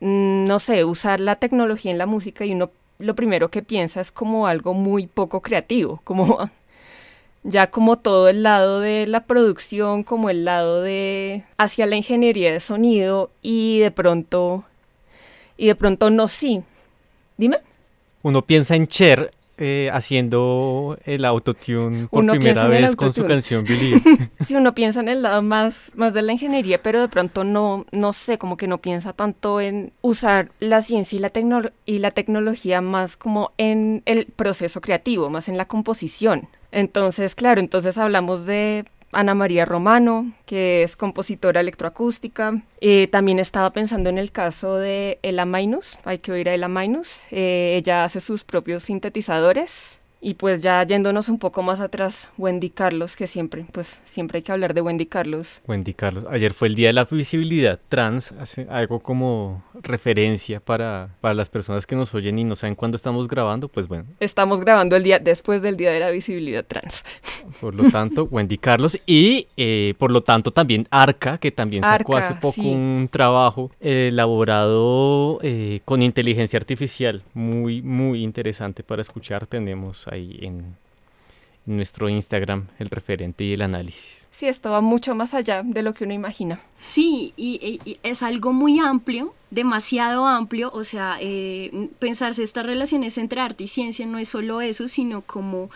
mm, 0.00 0.44
no 0.44 0.60
sé, 0.60 0.84
usar 0.84 1.20
la 1.20 1.36
tecnología 1.36 1.92
en 1.92 1.98
la 1.98 2.06
música 2.06 2.46
y 2.46 2.54
uno 2.54 2.70
lo 2.98 3.14
primero 3.14 3.50
que 3.50 3.62
piensa 3.62 4.00
es 4.00 4.12
como 4.12 4.46
algo 4.46 4.72
muy 4.72 5.06
poco 5.08 5.42
creativo, 5.42 6.00
como 6.04 6.50
ya 7.42 7.70
como 7.70 7.98
todo 7.98 8.28
el 8.28 8.42
lado 8.42 8.80
de 8.80 9.06
la 9.06 9.24
producción, 9.24 10.02
como 10.02 10.30
el 10.30 10.46
lado 10.46 10.82
de 10.82 11.44
hacia 11.58 11.84
la 11.84 11.96
ingeniería 11.96 12.50
de 12.50 12.60
sonido 12.60 13.30
y 13.42 13.80
de 13.80 13.90
pronto, 13.90 14.64
y 15.58 15.66
de 15.66 15.74
pronto 15.74 16.10
no, 16.10 16.28
sí. 16.28 16.62
Dime 17.36 17.58
uno 18.22 18.42
piensa 18.42 18.76
en 18.76 18.86
Cher 18.86 19.32
eh, 19.62 19.90
haciendo 19.92 20.98
el 21.04 21.24
autotune 21.24 22.08
por 22.08 22.26
primera 22.26 22.66
vez 22.66 22.96
con 22.96 23.12
su 23.12 23.26
canción 23.26 23.64
Believe. 23.64 24.00
sí, 24.40 24.54
uno 24.56 24.74
piensa 24.74 25.00
en 25.00 25.08
el 25.08 25.22
lado 25.22 25.42
más, 25.42 25.92
más 25.94 26.14
de 26.14 26.22
la 26.22 26.32
ingeniería, 26.32 26.82
pero 26.82 27.00
de 27.00 27.08
pronto 27.08 27.44
no, 27.44 27.84
no 27.92 28.12
sé, 28.12 28.38
como 28.38 28.56
que 28.56 28.66
no 28.66 28.78
piensa 28.78 29.12
tanto 29.12 29.60
en 29.60 29.92
usar 30.00 30.50
la 30.60 30.80
ciencia 30.80 31.16
y 31.16 31.20
la, 31.20 31.72
y 31.84 31.98
la 31.98 32.10
tecnología 32.10 32.80
más 32.80 33.16
como 33.16 33.52
en 33.58 34.02
el 34.06 34.26
proceso 34.26 34.80
creativo, 34.80 35.28
más 35.28 35.48
en 35.48 35.56
la 35.56 35.66
composición. 35.66 36.48
Entonces, 36.72 37.34
claro, 37.34 37.60
entonces 37.60 37.98
hablamos 37.98 38.46
de 38.46 38.84
Ana 39.12 39.34
María 39.34 39.64
Romano, 39.64 40.32
que 40.46 40.82
es 40.82 40.96
compositora 40.96 41.60
electroacústica. 41.60 42.62
Eh, 42.80 43.08
también 43.08 43.38
estaba 43.38 43.70
pensando 43.70 44.08
en 44.08 44.18
el 44.18 44.32
caso 44.32 44.76
de 44.76 45.18
Ella 45.22 45.44
Minus, 45.44 45.98
hay 46.04 46.18
que 46.18 46.32
oír 46.32 46.48
a 46.48 46.54
Ella 46.54 46.68
Minus. 46.68 47.20
Eh, 47.30 47.74
ella 47.76 48.04
hace 48.04 48.20
sus 48.20 48.44
propios 48.44 48.84
sintetizadores 48.84 49.99
y 50.20 50.34
pues 50.34 50.62
ya 50.62 50.82
yéndonos 50.84 51.28
un 51.28 51.38
poco 51.38 51.62
más 51.62 51.80
atrás, 51.80 52.28
Wendy 52.36 52.70
Carlos, 52.70 53.16
que 53.16 53.26
siempre, 53.26 53.64
pues 53.72 54.02
siempre 54.04 54.38
hay 54.38 54.42
que 54.42 54.52
hablar 54.52 54.74
de 54.74 54.82
Wendy 54.82 55.06
Carlos. 55.06 55.60
Wendy 55.66 55.94
Carlos, 55.94 56.26
ayer 56.30 56.52
fue 56.52 56.68
el 56.68 56.74
Día 56.74 56.88
de 56.88 56.92
la 56.92 57.04
Visibilidad 57.04 57.78
Trans, 57.88 58.34
algo 58.68 59.00
como 59.00 59.64
referencia 59.82 60.60
para, 60.60 61.16
para 61.20 61.34
las 61.34 61.48
personas 61.48 61.86
que 61.86 61.96
nos 61.96 62.14
oyen 62.14 62.38
y 62.38 62.44
no 62.44 62.54
saben 62.54 62.74
cuándo 62.74 62.96
estamos 62.96 63.28
grabando, 63.28 63.68
pues 63.68 63.88
bueno. 63.88 64.04
Estamos 64.20 64.60
grabando 64.60 64.96
el 64.96 65.02
día 65.02 65.18
después 65.18 65.62
del 65.62 65.76
Día 65.76 65.90
de 65.90 66.00
la 66.00 66.10
Visibilidad 66.10 66.64
Trans. 66.64 67.02
Por 67.60 67.74
lo 67.74 67.90
tanto, 67.90 68.24
Wendy 68.30 68.58
Carlos 68.58 68.98
y 69.06 69.48
eh, 69.56 69.94
por 69.98 70.10
lo 70.10 70.22
tanto 70.22 70.50
también 70.50 70.86
Arca, 70.90 71.38
que 71.38 71.50
también 71.50 71.82
sacó 71.82 72.16
hace 72.16 72.34
poco 72.34 72.60
un 72.62 73.08
trabajo 73.10 73.70
elaborado 73.80 75.38
eh, 75.42 75.80
con 75.84 76.02
inteligencia 76.02 76.58
artificial, 76.58 77.22
muy, 77.32 77.80
muy 77.80 78.22
interesante 78.22 78.82
para 78.82 79.00
escuchar. 79.00 79.46
Tenemos 79.46 80.09
ahí 80.10 80.38
en, 80.42 80.76
nuestro 81.66 82.08
Instagram 82.08 82.66
el 82.78 82.90
referente 82.90 83.44
y 83.44 83.52
el 83.52 83.62
análisis. 83.62 84.26
Sí, 84.30 84.46
esto 84.46 84.70
va 84.70 84.80
mucho 84.80 85.14
más 85.14 85.34
allá 85.34 85.62
de 85.62 85.82
lo 85.82 85.94
que 85.94 86.04
uno 86.04 86.14
imagina. 86.14 86.58
Sí, 86.78 87.32
y, 87.36 87.80
es 88.02 88.22
algo 88.22 88.52
muy 88.52 88.78
amplio, 88.78 89.34
demasiado 89.50 90.26
amplio, 90.26 90.70
o 90.72 90.84
sea, 90.84 91.18
eh, 91.20 91.88
pensarse 91.98 92.42
estas 92.42 92.66
relaciones 92.66 93.18
entre 93.18 93.40
arte 93.40 93.64
y 93.64 93.66
ciencia 93.68 94.06
no 94.06 94.18
es 94.18 94.28
solo 94.28 94.60
eso, 94.60 94.88
sino 94.88 95.22
como 95.22 95.70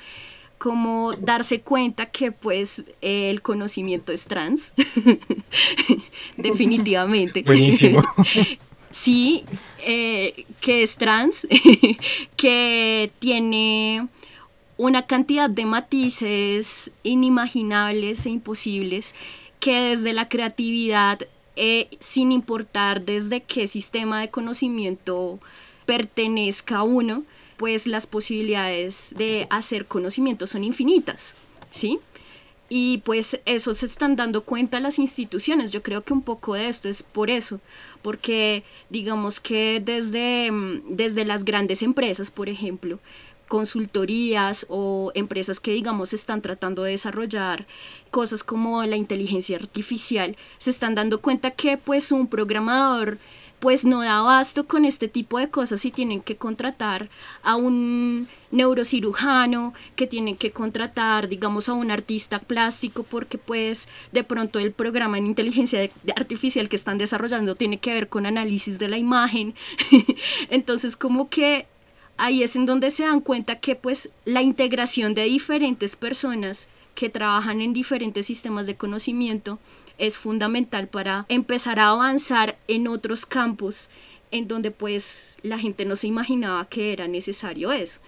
como 0.56 1.12
darse 1.14 1.60
cuenta 1.60 2.06
que 2.06 2.32
pues 2.32 2.86
el 3.02 3.42
conocimiento 3.42 4.12
es 4.12 4.26
trans, 4.26 4.72
definitivamente. 6.38 7.42
Buenísimo. 7.42 8.02
sí, 8.90 9.44
eh, 9.86 10.46
que 10.62 10.82
es 10.82 10.96
trans, 10.96 11.46
que 12.36 13.12
tiene 13.18 14.08
una 14.76 15.06
cantidad 15.06 15.48
de 15.48 15.66
matices 15.66 16.92
inimaginables 17.02 18.26
e 18.26 18.30
imposibles 18.30 19.14
que 19.60 19.80
desde 19.80 20.12
la 20.12 20.28
creatividad, 20.28 21.20
eh, 21.56 21.88
sin 22.00 22.32
importar 22.32 23.04
desde 23.04 23.40
qué 23.40 23.66
sistema 23.66 24.20
de 24.20 24.30
conocimiento 24.30 25.38
pertenezca 25.86 26.82
uno, 26.82 27.24
pues 27.56 27.86
las 27.86 28.06
posibilidades 28.06 29.14
de 29.16 29.46
hacer 29.50 29.86
conocimiento 29.86 30.46
son 30.46 30.64
infinitas, 30.64 31.36
¿sí? 31.70 31.98
Y 32.68 32.98
pues 32.98 33.40
eso 33.44 33.74
se 33.74 33.86
están 33.86 34.16
dando 34.16 34.42
cuenta 34.42 34.80
las 34.80 34.98
instituciones. 34.98 35.70
Yo 35.70 35.82
creo 35.82 36.02
que 36.02 36.12
un 36.12 36.22
poco 36.22 36.54
de 36.54 36.68
esto 36.68 36.88
es 36.88 37.02
por 37.02 37.30
eso, 37.30 37.60
porque 38.02 38.64
digamos 38.90 39.38
que 39.38 39.80
desde, 39.84 40.50
mm, 40.50 40.96
desde 40.96 41.24
las 41.24 41.44
grandes 41.44 41.82
empresas, 41.82 42.30
por 42.30 42.48
ejemplo, 42.48 42.98
consultorías 43.48 44.66
o 44.68 45.12
empresas 45.14 45.60
que 45.60 45.72
digamos 45.72 46.12
están 46.12 46.42
tratando 46.42 46.82
de 46.82 46.92
desarrollar 46.92 47.66
cosas 48.10 48.44
como 48.44 48.84
la 48.84 48.96
inteligencia 48.96 49.56
artificial, 49.56 50.36
se 50.58 50.70
están 50.70 50.94
dando 50.94 51.20
cuenta 51.20 51.50
que 51.50 51.76
pues 51.76 52.12
un 52.12 52.28
programador 52.28 53.18
pues 53.64 53.86
no 53.86 54.02
da 54.02 54.18
abasto 54.18 54.66
con 54.66 54.84
este 54.84 55.08
tipo 55.08 55.38
de 55.38 55.48
cosas 55.48 55.86
y 55.86 55.90
tienen 55.90 56.20
que 56.20 56.36
contratar 56.36 57.08
a 57.42 57.56
un 57.56 58.28
neurocirujano, 58.50 59.72
que 59.96 60.06
tienen 60.06 60.36
que 60.36 60.50
contratar, 60.50 61.28
digamos, 61.28 61.70
a 61.70 61.72
un 61.72 61.90
artista 61.90 62.40
plástico, 62.40 63.04
porque 63.04 63.38
pues 63.38 63.88
de 64.12 64.22
pronto 64.22 64.58
el 64.58 64.72
programa 64.72 65.16
en 65.16 65.26
inteligencia 65.26 65.90
artificial 66.14 66.68
que 66.68 66.76
están 66.76 66.98
desarrollando 66.98 67.54
tiene 67.54 67.78
que 67.78 67.94
ver 67.94 68.10
con 68.10 68.26
análisis 68.26 68.78
de 68.78 68.88
la 68.88 68.98
imagen. 68.98 69.54
Entonces, 70.50 70.94
como 70.94 71.30
que 71.30 71.66
ahí 72.16 72.42
es 72.42 72.56
en 72.56 72.66
donde 72.66 72.90
se 72.90 73.04
dan 73.04 73.20
cuenta 73.20 73.60
que 73.60 73.76
pues 73.76 74.10
la 74.24 74.42
integración 74.42 75.14
de 75.14 75.24
diferentes 75.24 75.96
personas 75.96 76.68
que 76.94 77.10
trabajan 77.10 77.60
en 77.60 77.72
diferentes 77.72 78.26
sistemas 78.26 78.66
de 78.66 78.76
conocimiento 78.76 79.58
es 79.98 80.18
fundamental 80.18 80.88
para 80.88 81.26
empezar 81.28 81.80
a 81.80 81.88
avanzar 81.88 82.56
en 82.68 82.88
otros 82.88 83.26
campos 83.26 83.90
en 84.30 84.48
donde 84.48 84.70
pues 84.70 85.38
la 85.42 85.58
gente 85.58 85.84
no 85.84 85.96
se 85.96 86.08
imaginaba 86.08 86.68
que 86.68 86.92
era 86.92 87.06
necesario 87.06 87.72
eso. 87.72 88.00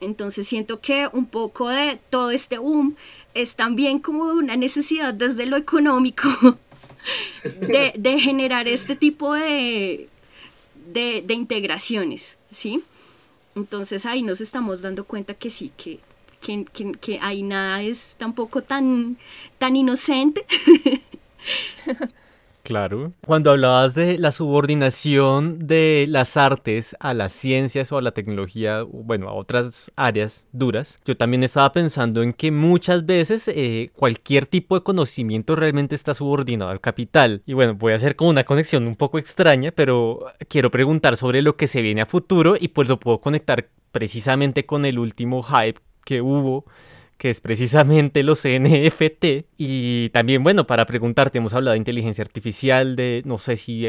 Entonces 0.00 0.46
siento 0.46 0.80
que 0.80 1.08
un 1.12 1.26
poco 1.26 1.68
de 1.68 1.98
todo 2.10 2.30
este 2.30 2.58
boom 2.58 2.96
es 3.34 3.56
también 3.56 3.98
como 3.98 4.24
una 4.24 4.56
necesidad 4.56 5.14
desde 5.14 5.46
lo 5.46 5.56
económico 5.56 6.28
de, 7.44 8.18
generar 8.18 8.68
este 8.68 8.96
tipo 8.96 9.34
de, 9.34 10.08
de, 10.86 11.22
de, 11.22 11.34
integraciones, 11.34 12.38
¿sí? 12.50 12.82
Entonces 13.54 14.06
ahí 14.06 14.22
nos 14.22 14.40
estamos 14.40 14.82
dando 14.82 15.04
cuenta 15.04 15.34
que 15.34 15.50
sí, 15.50 15.72
que, 15.76 15.98
que, 16.40 16.64
que 17.00 17.18
ahí 17.22 17.42
nada 17.42 17.82
es 17.82 18.16
tampoco 18.18 18.62
tan, 18.62 19.16
tan 19.58 19.76
inocente. 19.76 20.44
Claro. 22.66 23.12
Cuando 23.24 23.52
hablabas 23.52 23.94
de 23.94 24.18
la 24.18 24.32
subordinación 24.32 25.68
de 25.68 26.06
las 26.08 26.36
artes 26.36 26.96
a 26.98 27.14
las 27.14 27.32
ciencias 27.32 27.92
o 27.92 27.96
a 27.96 28.02
la 28.02 28.10
tecnología, 28.10 28.82
bueno, 28.82 29.28
a 29.28 29.34
otras 29.34 29.92
áreas 29.94 30.48
duras, 30.50 31.00
yo 31.04 31.16
también 31.16 31.44
estaba 31.44 31.70
pensando 31.70 32.24
en 32.24 32.32
que 32.32 32.50
muchas 32.50 33.06
veces 33.06 33.46
eh, 33.46 33.92
cualquier 33.94 34.46
tipo 34.46 34.74
de 34.74 34.82
conocimiento 34.82 35.54
realmente 35.54 35.94
está 35.94 36.12
subordinado 36.12 36.72
al 36.72 36.80
capital. 36.80 37.40
Y 37.46 37.52
bueno, 37.52 37.76
voy 37.76 37.92
a 37.92 37.96
hacer 37.96 38.16
como 38.16 38.30
una 38.30 38.42
conexión 38.42 38.88
un 38.88 38.96
poco 38.96 39.20
extraña, 39.20 39.70
pero 39.70 40.26
quiero 40.48 40.72
preguntar 40.72 41.16
sobre 41.16 41.42
lo 41.42 41.56
que 41.56 41.68
se 41.68 41.82
viene 41.82 42.00
a 42.00 42.06
futuro 42.06 42.56
y 42.58 42.66
pues 42.66 42.88
lo 42.88 42.98
puedo 42.98 43.20
conectar 43.20 43.68
precisamente 43.92 44.66
con 44.66 44.84
el 44.84 44.98
último 44.98 45.44
hype 45.44 45.78
que 46.04 46.20
hubo 46.20 46.64
que 47.16 47.30
es 47.30 47.40
precisamente 47.40 48.22
los 48.22 48.44
NFT. 48.46 49.46
Y 49.56 50.10
también, 50.10 50.42
bueno, 50.42 50.66
para 50.66 50.86
preguntarte, 50.86 51.38
hemos 51.38 51.54
hablado 51.54 51.72
de 51.72 51.78
inteligencia 51.78 52.22
artificial, 52.22 52.96
de, 52.96 53.22
no 53.24 53.38
sé 53.38 53.56
si 53.56 53.86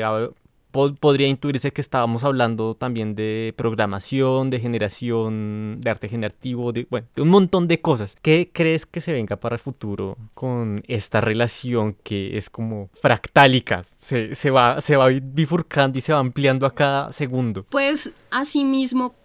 podría 1.00 1.28
intuirse 1.28 1.72
que 1.72 1.82
estábamos 1.82 2.24
hablando 2.24 2.76
también 2.76 3.16
de 3.16 3.54
programación, 3.58 4.50
de 4.50 4.60
generación 4.60 5.80
de 5.82 5.90
arte 5.90 6.10
generativo, 6.10 6.72
de, 6.72 6.86
bueno, 6.90 7.08
de 7.16 7.22
un 7.22 7.30
montón 7.30 7.68
de 7.68 7.82
cosas. 7.82 8.16
¿Qué 8.22 8.52
crees 8.54 8.86
que 8.86 9.02
se 9.02 9.14
venga 9.14 9.38
para 9.38 9.56
el 9.56 9.60
futuro 9.60 10.18
con 10.34 10.82
esta 10.88 11.22
relación 11.22 11.96
que 12.04 12.38
es 12.38 12.50
como 12.50 12.90
fractálica? 12.94 13.82
Se, 13.84 14.36
se, 14.36 14.52
va, 14.52 14.80
se 14.80 14.96
va 14.96 15.08
bifurcando 15.08 15.98
y 15.98 16.02
se 16.02 16.14
va 16.14 16.20
ampliando 16.20 16.66
a 16.66 16.74
cada 16.74 17.12
segundo. 17.12 17.66
Pues 17.70 18.14
asimismo 18.30 19.16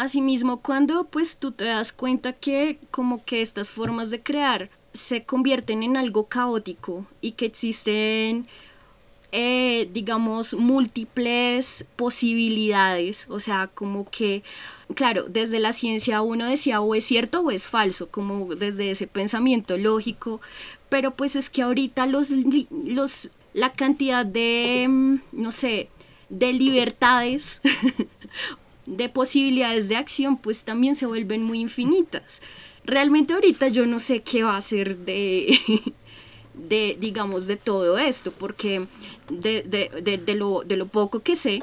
Asimismo, 0.00 0.62
cuando 0.62 1.04
pues 1.04 1.36
tú 1.36 1.52
te 1.52 1.66
das 1.66 1.92
cuenta 1.92 2.32
que 2.32 2.78
como 2.90 3.22
que 3.22 3.42
estas 3.42 3.70
formas 3.70 4.10
de 4.10 4.22
crear 4.22 4.70
se 4.94 5.24
convierten 5.24 5.82
en 5.82 5.98
algo 5.98 6.24
caótico 6.24 7.04
y 7.20 7.32
que 7.32 7.44
existen 7.44 8.46
eh, 9.30 9.90
digamos, 9.92 10.54
múltiples 10.54 11.84
posibilidades, 11.96 13.26
o 13.28 13.40
sea, 13.40 13.66
como 13.66 14.08
que, 14.08 14.42
claro, 14.94 15.24
desde 15.28 15.60
la 15.60 15.72
ciencia 15.72 16.22
uno 16.22 16.46
decía 16.46 16.80
o 16.80 16.94
es 16.94 17.04
cierto 17.04 17.42
o 17.42 17.50
es 17.50 17.68
falso, 17.68 18.08
como 18.08 18.54
desde 18.54 18.90
ese 18.90 19.06
pensamiento 19.06 19.76
lógico, 19.76 20.40
pero 20.88 21.10
pues 21.10 21.36
es 21.36 21.50
que 21.50 21.60
ahorita 21.60 22.06
los, 22.06 22.30
los 22.86 23.32
la 23.52 23.70
cantidad 23.70 24.24
de, 24.24 24.86
mm, 24.88 25.16
no 25.32 25.50
sé, 25.50 25.90
de 26.30 26.54
libertades 26.54 27.60
de 28.90 29.08
posibilidades 29.08 29.88
de 29.88 29.96
acción 29.96 30.36
pues 30.36 30.64
también 30.64 30.94
se 30.94 31.06
vuelven 31.06 31.44
muy 31.44 31.60
infinitas. 31.60 32.42
Realmente 32.84 33.34
ahorita 33.34 33.68
yo 33.68 33.86
no 33.86 33.98
sé 33.98 34.20
qué 34.22 34.42
va 34.42 34.56
a 34.56 34.60
ser 34.60 34.98
de, 34.98 35.56
de 36.54 36.96
digamos, 36.98 37.46
de 37.46 37.56
todo 37.56 37.98
esto, 37.98 38.32
porque 38.32 38.86
de, 39.28 39.62
de, 39.62 40.18
de, 40.18 40.34
lo, 40.34 40.62
de 40.64 40.76
lo 40.76 40.86
poco 40.86 41.20
que 41.20 41.36
sé 41.36 41.62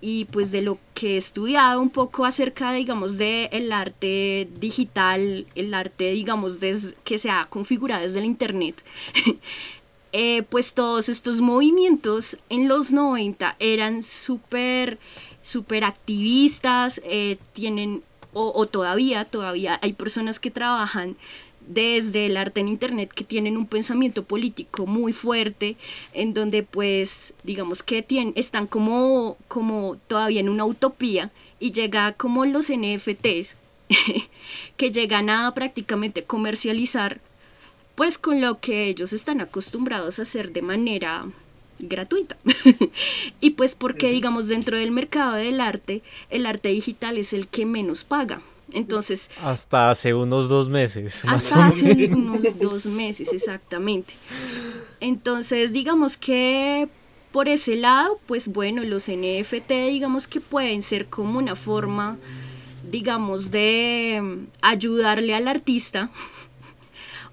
y 0.00 0.24
pues 0.26 0.50
de 0.50 0.62
lo 0.62 0.78
que 0.94 1.14
he 1.14 1.16
estudiado 1.16 1.80
un 1.80 1.90
poco 1.90 2.24
acerca, 2.24 2.72
digamos, 2.72 3.18
de 3.18 3.46
el 3.52 3.72
arte 3.72 4.48
digital, 4.58 5.46
el 5.54 5.74
arte, 5.74 6.12
digamos, 6.12 6.58
que 7.04 7.18
se 7.18 7.30
ha 7.30 7.46
configurado 7.46 8.02
desde 8.02 8.20
el 8.20 8.24
Internet, 8.26 8.82
eh, 10.12 10.42
pues 10.44 10.74
todos 10.74 11.08
estos 11.10 11.40
movimientos 11.42 12.38
en 12.48 12.68
los 12.68 12.92
90 12.92 13.56
eran 13.58 14.02
súper 14.02 14.98
súper 15.46 15.84
activistas, 15.84 17.00
eh, 17.04 17.38
tienen, 17.52 18.02
o, 18.32 18.66
todavía, 18.66 19.24
todavía 19.24 19.78
hay 19.80 19.92
personas 19.92 20.40
que 20.40 20.50
trabajan 20.50 21.16
desde 21.68 22.26
el 22.26 22.36
arte 22.36 22.60
en 22.60 22.68
internet 22.68 23.12
que 23.14 23.22
tienen 23.22 23.56
un 23.56 23.66
pensamiento 23.66 24.24
político 24.24 24.86
muy 24.86 25.12
fuerte 25.12 25.76
en 26.12 26.34
donde 26.34 26.64
pues 26.64 27.34
digamos 27.44 27.84
que 27.84 28.02
tienen, 28.02 28.34
están 28.36 28.66
como, 28.66 29.36
como 29.46 29.96
todavía 30.08 30.40
en 30.40 30.48
una 30.48 30.64
utopía 30.64 31.30
y 31.60 31.70
llega 31.70 32.12
como 32.12 32.44
los 32.44 32.70
NFTs 32.70 33.56
que 34.76 34.90
llegan 34.90 35.30
a 35.30 35.54
prácticamente 35.54 36.24
comercializar 36.24 37.20
pues 37.94 38.18
con 38.18 38.40
lo 38.40 38.58
que 38.58 38.88
ellos 38.88 39.12
están 39.12 39.40
acostumbrados 39.40 40.18
a 40.18 40.22
hacer 40.22 40.52
de 40.52 40.62
manera 40.62 41.24
gratuita. 41.78 42.36
y 43.40 43.50
pues 43.50 43.74
porque 43.74 44.10
digamos 44.10 44.48
dentro 44.48 44.78
del 44.78 44.90
mercado 44.90 45.34
del 45.34 45.60
arte, 45.60 46.02
el 46.30 46.46
arte 46.46 46.70
digital 46.70 47.18
es 47.18 47.32
el 47.32 47.48
que 47.48 47.66
menos 47.66 48.04
paga. 48.04 48.40
Entonces... 48.72 49.30
Hasta 49.42 49.90
hace 49.90 50.14
unos 50.14 50.48
dos 50.48 50.68
meses. 50.68 51.24
Hasta 51.28 51.66
hace 51.66 52.10
unos 52.12 52.58
dos 52.58 52.86
meses, 52.86 53.32
exactamente. 53.32 54.14
Entonces, 55.00 55.72
digamos 55.72 56.16
que 56.16 56.88
por 57.32 57.48
ese 57.48 57.76
lado, 57.76 58.18
pues 58.26 58.52
bueno, 58.52 58.82
los 58.82 59.10
NFT 59.10 59.70
digamos 59.90 60.26
que 60.26 60.40
pueden 60.40 60.80
ser 60.80 61.06
como 61.06 61.38
una 61.38 61.54
forma, 61.54 62.16
digamos, 62.90 63.50
de 63.50 64.46
ayudarle 64.62 65.34
al 65.34 65.46
artista 65.46 66.10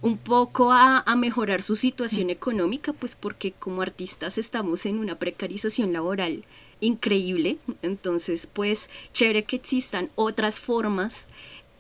un 0.04 0.18
poco 0.18 0.74
a, 0.74 1.04
mejorar 1.16 1.62
su 1.62 1.76
situación 1.76 2.30
económica, 2.30 2.92
pues 2.92 3.16
porque 3.16 3.54
como 3.54 3.82
artistas 3.82 4.38
estamos 4.38 4.86
en 4.86 5.00
una 5.00 5.18
precarización 5.18 5.94
laboral 5.94 6.44
increíble, 6.82 7.58
entonces 7.82 8.46
pues 8.46 8.90
chévere 9.14 9.44
que 9.44 9.56
existan 9.56 10.10
otras 10.16 10.60
formas 10.60 11.30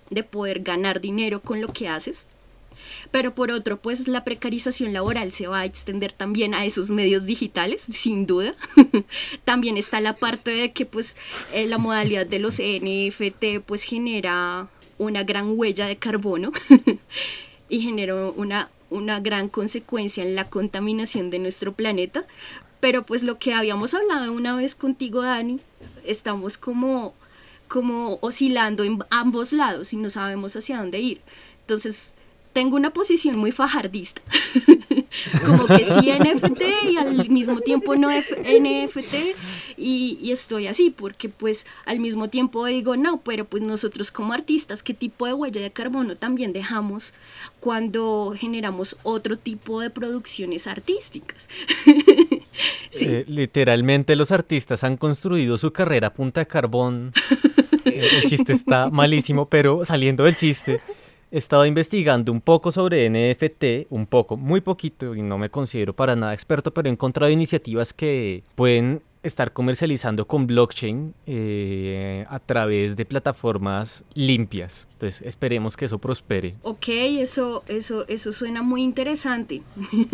de 0.10 0.24
poder 0.24 0.62
ganar 0.62 1.02
dinero 1.02 1.42
con 1.42 1.60
lo 1.60 1.68
que 1.68 1.90
haces. 1.90 2.28
Pero 3.12 3.36
por 3.36 3.52
otro, 3.52 3.82
pues 3.82 4.08
la 4.08 4.24
precarización 4.24 4.94
laboral 4.94 5.34
se 5.34 5.48
va 5.48 5.60
a 5.60 5.66
extender 5.66 6.14
también 6.14 6.54
a 6.54 6.64
esos 6.64 6.92
medios 6.92 7.26
digitales, 7.26 7.82
sin 7.82 8.26
duda. 8.26 8.54
también 9.44 9.76
está 9.76 10.00
la 10.00 10.16
parte 10.16 10.52
de 10.52 10.72
que 10.72 10.86
pues 10.86 11.18
eh, 11.54 11.68
la 11.68 11.78
modalidad 11.78 12.26
de 12.26 12.40
los 12.40 12.60
NFT 12.60 13.66
pues 13.66 13.84
genera 13.84 14.70
una 14.98 15.24
gran 15.24 15.58
huella 15.58 15.88
de 15.88 15.98
carbono 15.98 16.52
y 17.70 17.80
generó 17.82 18.34
una, 18.34 18.70
una 18.90 19.20
gran 19.20 19.50
consecuencia 19.50 20.24
en 20.24 20.36
la 20.36 20.50
contaminación 20.50 21.30
de 21.30 21.40
nuestro 21.40 21.74
planeta. 21.74 22.26
Pero 22.80 23.06
pues 23.06 23.24
lo 23.24 23.40
que 23.40 23.54
habíamos 23.54 23.94
hablado 23.94 24.34
una 24.34 24.56
vez 24.56 24.76
contigo, 24.76 25.22
Dani, 25.22 25.60
estamos 26.06 26.58
como, 26.58 27.14
como 27.68 28.18
oscilando 28.22 28.84
en 28.84 29.00
ambos 29.10 29.54
lados 29.54 29.94
y 29.94 29.98
no 29.98 30.10
sabemos 30.10 30.56
hacia 30.56 30.80
dónde 30.80 31.00
ir. 31.00 31.22
Entonces, 31.62 32.16
tengo 32.54 32.76
una 32.76 32.94
posición 32.94 33.38
muy 33.38 33.52
fajardista. 33.52 34.22
como 35.46 35.68
que 35.68 35.84
sí 35.84 36.12
NFT 36.12 36.62
y 36.92 36.98
al 36.98 37.30
mismo 37.30 37.60
tiempo 37.62 37.96
no 37.96 38.10
NFT 38.10 39.16
y, 39.78 40.18
y, 40.22 40.32
estoy 40.32 40.68
así 40.68 40.90
porque 40.90 41.30
pues 41.30 41.68
al 41.86 42.00
mismo 42.00 42.30
tiempo 42.30 42.66
digo 42.66 42.98
no, 42.98 43.22
pero 43.22 43.46
pues 43.46 43.64
nosotros 43.64 44.12
como 44.12 44.34
artistas, 44.34 44.84
¿qué 44.84 44.94
tipo 44.94 45.26
de 45.26 45.34
huella 45.34 45.62
de 45.62 45.72
carbono 45.72 46.16
también 46.16 46.54
dejamos 46.54 47.14
cuando 47.60 48.34
generamos 48.36 48.98
otro 49.04 49.38
tipo 49.38 49.82
de 49.82 49.90
producciones 49.90 50.68
artísticas? 50.68 51.50
sí. 52.90 53.06
Eh, 53.08 53.26
literalmente 53.28 54.16
los 54.16 54.32
artistas 54.32 54.84
han 54.84 54.98
construido 54.98 55.58
su 55.58 55.72
carrera 55.72 56.08
a 56.08 56.14
punta 56.14 56.42
de 56.42 56.48
carbón. 56.48 57.12
El 57.86 58.30
chiste 58.30 58.54
está 58.54 58.90
malísimo, 58.90 59.48
pero 59.50 59.86
saliendo 59.86 60.24
del 60.24 60.36
chiste, 60.36 60.82
He 61.34 61.38
estado 61.38 61.66
investigando 61.66 62.32
un 62.32 62.42
poco 62.42 62.72
sobre 62.72 63.10
NFT, 63.10 63.88
un 63.90 64.06
poco, 64.06 64.38
muy 64.38 64.62
poquito, 64.62 65.16
y 65.16 65.24
no 65.24 65.40
me 65.40 65.50
considero 65.50 65.96
para 65.96 66.16
nada 66.16 66.32
experto, 66.32 66.72
pero 66.72 66.88
he 66.88 66.92
encontrado 66.92 67.32
iniciativas 67.32 67.92
que 67.92 68.44
pueden 68.54 69.02
estar 69.24 69.52
comercializando 69.52 70.28
con 70.28 70.46
blockchain 70.46 71.16
eh, 71.26 72.24
a 72.30 72.38
través 72.38 72.96
de 72.98 73.06
plataformas 73.06 74.04
limpias. 74.14 74.88
Entonces 74.92 75.26
esperemos 75.26 75.76
que 75.76 75.86
eso 75.86 75.98
prospere. 75.98 76.54
Ok, 76.62 76.90
eso, 76.90 77.64
eso, 77.68 78.08
eso 78.08 78.32
suena 78.32 78.62
muy 78.62 78.84
interesante. 78.84 79.64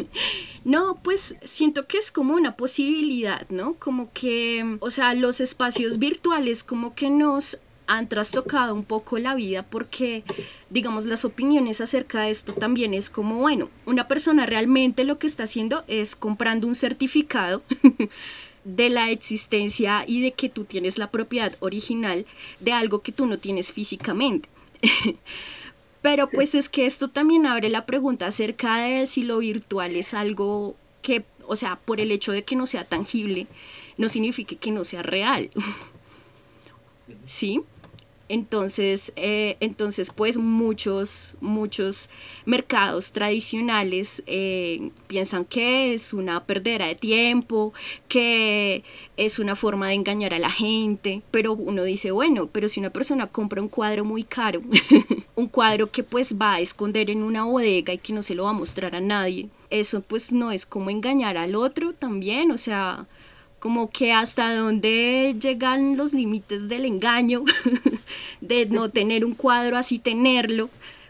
no, 0.63 0.99
pues 1.03 1.36
siento 1.43 1.86
que 1.86 1.97
es 1.97 2.13
como 2.13 2.34
una 2.34 2.55
posibilidad, 2.55 3.45
¿no? 3.49 3.73
Como 3.73 4.10
que, 4.13 4.77
o 4.79 4.89
sea, 4.89 5.13
los 5.15 5.41
espacios 5.41 5.99
virtuales 5.99 6.63
como 6.63 6.95
que 6.95 7.10
nos 7.10 7.62
han 7.89 8.08
trastocado 8.08 8.75
un 8.75 8.84
poco 8.84 9.17
la 9.17 9.34
vida 9.34 9.63
porque, 9.63 10.23
digamos, 10.69 11.06
las 11.06 11.25
opiniones 11.25 11.82
acerca 11.82 12.21
de 12.21 12.30
esto 12.30 12.54
también 12.54 12.93
es 12.93 13.10
como, 13.10 13.39
bueno, 13.39 13.69
una 13.88 14.08
persona 14.08 14.45
realmente 14.45 15.04
lo 15.04 15.17
que 15.17 15.25
está 15.25 15.43
haciendo 15.43 15.84
es 15.88 16.15
comprando 16.15 16.67
un 16.67 16.75
certificado 16.75 17.63
de 18.63 18.89
la 18.91 19.10
existencia 19.10 20.04
y 20.06 20.21
de 20.21 20.34
que 20.34 20.49
tú 20.49 20.65
tienes 20.65 20.99
la 20.99 21.10
propiedad 21.10 21.56
original 21.62 22.28
de 22.60 22.73
algo 22.73 23.02
que 23.02 23.12
tú 23.12 23.25
no 23.25 23.39
tienes 23.39 23.73
físicamente. 23.73 24.47
Pero 26.04 26.30
pues 26.30 26.54
es 26.54 26.69
que 26.69 26.86
esto 26.86 27.10
también 27.10 27.47
abre 27.47 27.69
la 27.69 27.88
pregunta 27.88 28.28
acerca 28.28 28.78
de 28.78 29.08
si 29.08 29.23
lo 29.23 29.39
virtual 29.39 29.95
es 29.95 30.13
algo 30.13 30.75
que, 31.02 31.25
o 31.47 31.56
sea, 31.56 31.75
por 31.78 31.99
el 31.99 32.12
hecho 32.12 32.32
de 32.32 32.43
que 32.43 32.56
no 32.56 32.67
sea 32.67 32.84
tangible, 32.84 33.47
no 33.97 34.08
significa 34.10 34.56
que 34.56 34.71
no 34.71 34.84
sea 34.84 35.02
real. 35.02 35.49
¿Sí? 37.25 37.63
Entonces, 38.29 39.11
eh, 39.15 39.57
entonces, 39.59 40.11
pues 40.11 40.37
muchos, 40.37 41.35
muchos 41.41 42.11
mercados 42.45 43.11
tradicionales 43.11 44.21
eh, 44.27 44.91
piensan 45.07 45.45
que 45.45 45.93
es 45.93 46.13
una 46.13 46.45
perdera 46.45 46.85
de 46.85 46.93
tiempo, 46.93 47.73
que 48.07 48.83
es 49.17 49.39
una 49.39 49.55
forma 49.55 49.87
de 49.87 49.95
engañar 49.95 50.35
a 50.35 50.39
la 50.39 50.51
gente, 50.51 51.23
pero 51.31 51.53
uno 51.53 51.83
dice, 51.83 52.11
bueno, 52.11 52.45
pero 52.45 52.67
si 52.67 52.79
una 52.79 52.91
persona 52.91 53.25
compra 53.25 53.63
un 53.63 53.67
cuadro 53.67 54.05
muy 54.05 54.23
caro, 54.23 54.61
un 55.35 55.47
cuadro 55.47 55.89
que 55.89 56.03
pues 56.03 56.37
va 56.39 56.53
a 56.53 56.59
esconder 56.59 57.09
en 57.09 57.23
una 57.23 57.45
bodega 57.45 57.93
y 57.93 57.97
que 57.97 58.13
no 58.13 58.21
se 58.21 58.35
lo 58.35 58.43
va 58.43 58.51
a 58.51 58.53
mostrar 58.53 58.95
a 58.95 59.01
nadie, 59.01 59.49
eso 59.71 60.01
pues 60.01 60.33
no 60.33 60.51
es 60.51 60.67
como 60.67 60.91
engañar 60.91 61.35
al 61.35 61.55
otro 61.55 61.93
también, 61.93 62.51
o 62.51 62.59
sea, 62.59 63.07
como 63.60 63.89
que 63.89 64.13
hasta 64.13 64.56
dónde 64.56 65.36
llegan 65.39 65.98
los 65.98 66.13
límites 66.13 66.69
del 66.69 66.86
engaño, 66.86 67.43
de 68.41 68.65
no 68.67 68.89
tener 68.89 69.26
un 69.26 69.34
cuadro 69.34 69.78
así 69.78 70.00
tenerlo, 70.00 70.69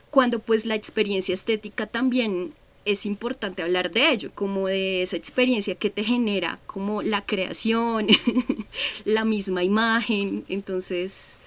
cuando 0.10 0.40
pues 0.40 0.66
la 0.66 0.76
experiencia 0.76 1.34
estética 1.34 1.86
también 1.86 2.54
es 2.86 3.06
importante 3.06 3.62
hablar 3.62 3.92
de 3.92 4.12
ello, 4.12 4.32
como 4.34 4.68
de 4.68 5.04
esa 5.04 5.18
experiencia 5.18 5.76
que 5.76 5.90
te 5.90 6.04
genera, 6.04 6.60
como 6.66 7.02
la 7.02 7.22
creación, 7.22 8.08
la 9.06 9.26
misma 9.26 9.64
imagen, 9.64 10.44
entonces, 10.50 11.38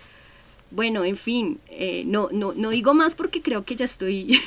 bueno, 0.70 1.04
en 1.04 1.16
fin, 1.16 1.58
eh, 1.68 2.04
no, 2.06 2.28
no, 2.30 2.52
no 2.54 2.70
digo 2.70 2.94
más 2.94 3.14
porque 3.14 3.42
creo 3.42 3.64
que 3.64 3.74
ya 3.74 3.84
estoy, 3.84 4.38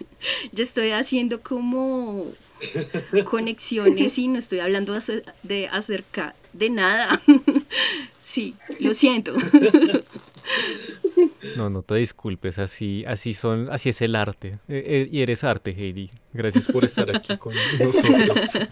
ya 0.52 0.62
estoy 0.62 0.90
haciendo 0.90 1.42
como 1.42 2.26
conexiones 3.24 4.18
y 4.18 4.28
no 4.28 4.38
estoy 4.38 4.60
hablando 4.60 4.96
de 5.42 5.68
acerca 5.68 6.34
de 6.52 6.70
nada. 6.70 7.20
sí, 8.22 8.54
lo 8.80 8.94
siento. 8.94 9.34
No, 11.56 11.70
no 11.70 11.82
te 11.82 11.94
disculpes, 11.96 12.58
así, 12.58 13.04
así 13.06 13.34
son, 13.34 13.68
así 13.70 13.88
es 13.88 14.00
el 14.02 14.14
arte. 14.14 14.58
Eh, 14.68 14.84
eh, 14.86 15.08
y 15.10 15.20
eres 15.22 15.44
arte, 15.44 15.70
Heidi. 15.70 16.10
Gracias 16.32 16.66
por 16.66 16.84
estar 16.84 17.14
aquí 17.14 17.36
con 17.36 17.54
nosotros. 17.78 18.68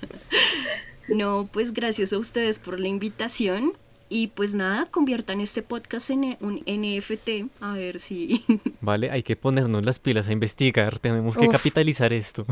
No, 1.08 1.48
pues 1.52 1.72
gracias 1.72 2.12
a 2.12 2.18
ustedes 2.18 2.58
por 2.58 2.80
la 2.80 2.88
invitación. 2.88 3.72
Y 4.08 4.28
pues 4.28 4.54
nada, 4.54 4.86
conviertan 4.90 5.40
este 5.40 5.62
podcast 5.62 6.10
en 6.10 6.36
un 6.40 6.62
NFT, 6.66 7.62
a 7.62 7.72
ver 7.72 7.98
si... 7.98 8.44
Vale, 8.80 9.10
hay 9.10 9.22
que 9.22 9.34
ponernos 9.34 9.84
las 9.84 9.98
pilas 9.98 10.28
a 10.28 10.32
investigar, 10.32 10.98
tenemos 10.98 11.36
que 11.36 11.48
capitalizar 11.48 12.12
esto. 12.12 12.44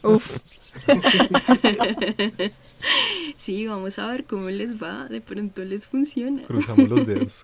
sí, 3.36 3.66
vamos 3.66 3.98
a 3.98 4.06
ver 4.06 4.24
cómo 4.24 4.48
les 4.48 4.82
va, 4.82 5.06
de 5.08 5.20
pronto 5.20 5.62
les 5.64 5.88
funciona. 5.88 6.42
Cruzamos 6.44 6.88
los 6.88 7.06
dedos. 7.06 7.42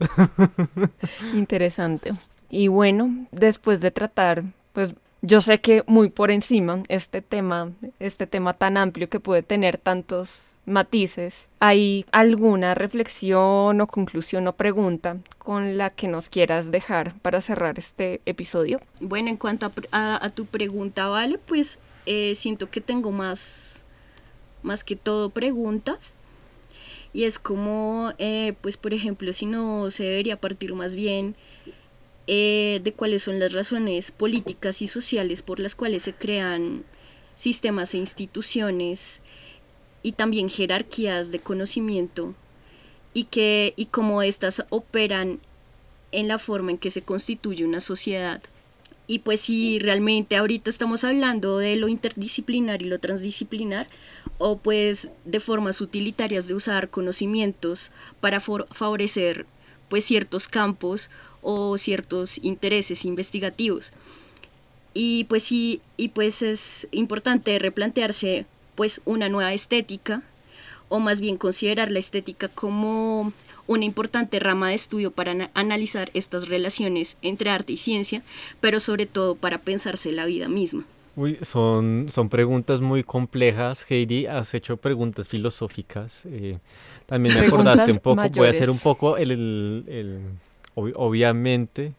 Interesante. 1.35 2.13
Y 2.51 2.69
bueno, 2.69 3.27
después 3.31 3.81
de 3.81 3.91
tratar, 3.91 4.45
pues 4.73 4.95
yo 5.21 5.41
sé 5.41 5.61
que 5.61 5.85
muy 5.87 6.09
por 6.09 6.31
encima 6.31 6.83
este 6.89 7.21
tema, 7.21 7.73
este 7.99 8.27
tema 8.27 8.55
tan 8.55 8.77
amplio 8.77 9.09
que 9.09 9.21
puede 9.21 9.43
tener 9.43 9.79
tantos 9.79 10.54
matices, 10.67 11.47
¿hay 11.61 12.07
alguna 12.13 12.75
reflexión 12.75 13.81
o 13.81 13.87
conclusión 13.87 14.47
o 14.47 14.53
pregunta 14.55 15.19
con 15.39 15.77
la 15.77 15.91
que 15.91 16.09
nos 16.09 16.29
quieras 16.29 16.71
dejar 16.71 17.15
para 17.21 17.41
cerrar 17.41 17.79
este 17.79 18.21
episodio? 18.27 18.81
Bueno, 19.01 19.29
en 19.29 19.37
cuanto 19.37 19.71
a, 19.93 20.31
tu 20.31 20.47
pregunta, 20.47 21.09
vale, 21.09 21.39
pues 21.39 21.79
eh, 22.07 22.35
siento 22.35 22.71
que 22.71 22.81
tengo 22.81 23.13
más, 23.13 23.85
más 24.63 24.85
que 24.85 24.97
todo 24.97 25.31
preguntas. 25.31 26.17
Y 27.13 27.25
es 27.25 27.39
como, 27.39 28.13
eh, 28.19 28.55
pues 28.61 28.77
por 28.77 28.93
ejemplo, 28.93 29.33
si 29.33 29.47
no 29.47 29.89
se 29.91 30.05
debería 30.05 30.41
partir 30.41 30.75
más 30.75 30.97
bien 30.97 31.37
eh, 32.27 32.81
de 32.83 32.93
cuáles 32.93 33.23
son 33.23 33.39
las 33.39 33.53
razones 33.53 34.11
políticas 34.11 34.83
y 34.83 34.89
sociales 34.89 35.43
por 35.43 35.61
las 35.61 35.75
cuales 35.75 36.03
se 36.03 36.15
crean 36.15 36.85
sistemas 37.37 37.95
e 37.95 37.99
instituciones 37.99 39.23
y 40.05 40.13
también 40.13 40.49
jerarquías 40.49 41.33
de 41.33 41.41
conocimiento 41.41 42.35
y 43.15 43.25
que 43.25 43.73
y 43.77 43.87
cómo 43.87 44.23
éstas 44.23 44.67
operan 44.69 45.41
en 46.13 46.29
la 46.29 46.39
forma 46.39 46.71
en 46.71 46.79
que 46.79 46.91
se 46.91 47.03
constituye 47.03 47.65
una 47.65 47.81
sociedad. 47.81 48.41
Y 49.07 49.21
pues 49.21 49.41
si 49.41 49.79
realmente 49.79 50.37
ahorita 50.37 50.69
estamos 50.69 51.05
hablando 51.05 51.59
de 51.59 51.77
lo 51.77 51.89
interdisciplinar 51.89 52.83
y 52.83 52.87
lo 52.87 53.01
transdisciplinar, 53.01 53.89
o 54.39 54.59
pues 54.59 55.11
de 55.25 55.41
formas 55.41 55.81
utilitarias 55.81 56.49
de 56.49 56.55
usar 56.55 56.91
conocimientos 56.91 57.93
para 58.21 58.41
favorecer 58.41 59.47
pues 59.89 60.05
ciertos 60.05 60.49
campos 60.49 61.11
o 61.41 61.79
ciertos 61.79 62.43
intereses 62.43 63.07
investigativos. 63.07 63.95
Y 64.93 65.25
pues 65.25 65.43
sí, 65.43 65.81
y 65.97 66.09
pues 66.09 66.43
es 66.43 66.89
importante 66.93 67.59
replantearse 67.59 68.47
pues 68.75 69.03
una 69.05 69.29
nueva 69.29 69.53
estética 69.53 70.23
o 70.89 71.01
más 71.01 71.21
bien 71.21 71.37
considerar 71.37 71.91
la 71.91 71.99
estética 71.99 72.49
como 72.49 73.33
una 73.67 73.85
importante 73.85 74.39
rama 74.39 74.69
de 74.69 74.75
estudio 74.75 75.11
para 75.11 75.51
analizar 75.55 76.11
estas 76.15 76.49
relaciones 76.49 77.19
entre 77.23 77.51
arte 77.51 77.73
y 77.73 77.77
ciencia, 77.77 78.23
pero 78.61 78.81
sobre 78.81 79.07
todo 79.07 79.35
para 79.35 79.59
pensarse 79.59 80.13
la 80.13 80.27
vida 80.27 80.49
misma. 80.49 80.85
Uy, 81.17 81.39
son, 81.43 82.09
son 82.09 82.29
preguntas 82.29 82.81
muy 82.81 83.05
complejas, 83.05 83.87
Heidi. 83.89 84.27
Has 84.27 84.53
hecho 84.55 84.77
preguntas 84.77 85.29
filosóficas. 85.29 86.25
Eh, 86.27 86.59
también 87.07 87.35
me 87.39 87.47
acordaste 87.47 87.93
un 87.93 87.99
poco, 87.99 88.23
voy 88.35 88.49
a 88.49 88.51
hacer 88.51 88.69
un 88.69 88.79
poco 88.79 89.17
el, 89.17 89.31
el 89.87 90.21
obviamente 90.75 91.93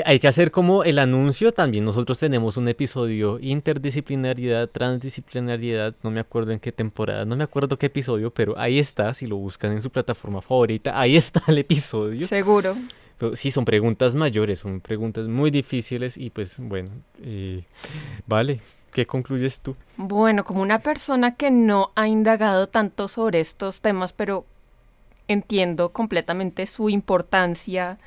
hay, 0.00 0.18
que 0.20 0.28
hacer 0.28 0.50
como 0.50 0.84
el 0.84 0.98
anuncio 0.98 1.52
también. 1.52 1.84
Nosotros 1.84 2.18
tenemos 2.18 2.56
un 2.56 2.66
episodio 2.66 3.38
interdisciplinariedad, 3.40 4.68
transdisciplinariedad, 4.70 5.94
no 6.02 6.10
me 6.10 6.20
acuerdo 6.20 6.52
en 6.52 6.60
qué 6.60 6.72
temporada, 6.72 7.26
no 7.26 7.36
me 7.36 7.44
acuerdo 7.44 7.76
qué 7.76 7.86
episodio, 7.86 8.30
pero 8.30 8.58
ahí 8.58 8.78
está, 8.78 9.12
si 9.12 9.26
lo 9.26 9.36
buscan 9.36 9.72
en 9.72 9.82
su 9.82 9.90
plataforma 9.90 10.40
favorita, 10.40 10.98
ahí 10.98 11.16
está 11.16 11.42
el 11.48 11.58
episodio. 11.58 12.26
Seguro. 12.26 12.74
Pero 13.18 13.36
sí, 13.36 13.50
son 13.50 13.66
preguntas 13.66 14.14
mayores, 14.14 14.60
son 14.60 14.80
preguntas 14.80 15.28
muy 15.28 15.50
difíciles 15.50 16.16
y 16.16 16.30
pues 16.30 16.58
bueno, 16.58 16.90
eh, 17.22 17.64
vale. 18.26 18.60
¿Qué 18.92 19.06
concluyes 19.06 19.60
tú? 19.60 19.74
Bueno, 19.96 20.44
como 20.44 20.60
una 20.60 20.80
persona 20.80 21.34
que 21.34 21.50
no 21.50 21.92
ha 21.94 22.08
indagado 22.08 22.68
tanto 22.68 23.08
sobre 23.08 23.40
estos 23.40 23.80
temas, 23.80 24.12
pero 24.12 24.44
entiendo 25.28 25.92
completamente 25.92 26.66
su 26.66 26.90
importancia 26.90 27.98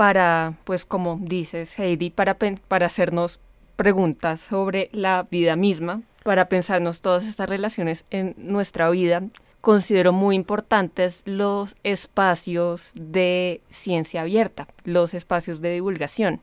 para, 0.00 0.54
pues 0.64 0.86
como 0.86 1.18
dices 1.20 1.78
Heidi, 1.78 2.08
para, 2.08 2.38
para 2.68 2.86
hacernos 2.86 3.38
preguntas 3.76 4.40
sobre 4.40 4.88
la 4.94 5.26
vida 5.30 5.56
misma, 5.56 6.00
para 6.22 6.48
pensarnos 6.48 7.02
todas 7.02 7.26
estas 7.26 7.50
relaciones 7.50 8.06
en 8.08 8.34
nuestra 8.38 8.88
vida. 8.88 9.22
Considero 9.60 10.14
muy 10.14 10.36
importantes 10.36 11.20
los 11.26 11.76
espacios 11.84 12.92
de 12.94 13.60
ciencia 13.68 14.22
abierta, 14.22 14.68
los 14.84 15.12
espacios 15.12 15.60
de 15.60 15.74
divulgación. 15.74 16.40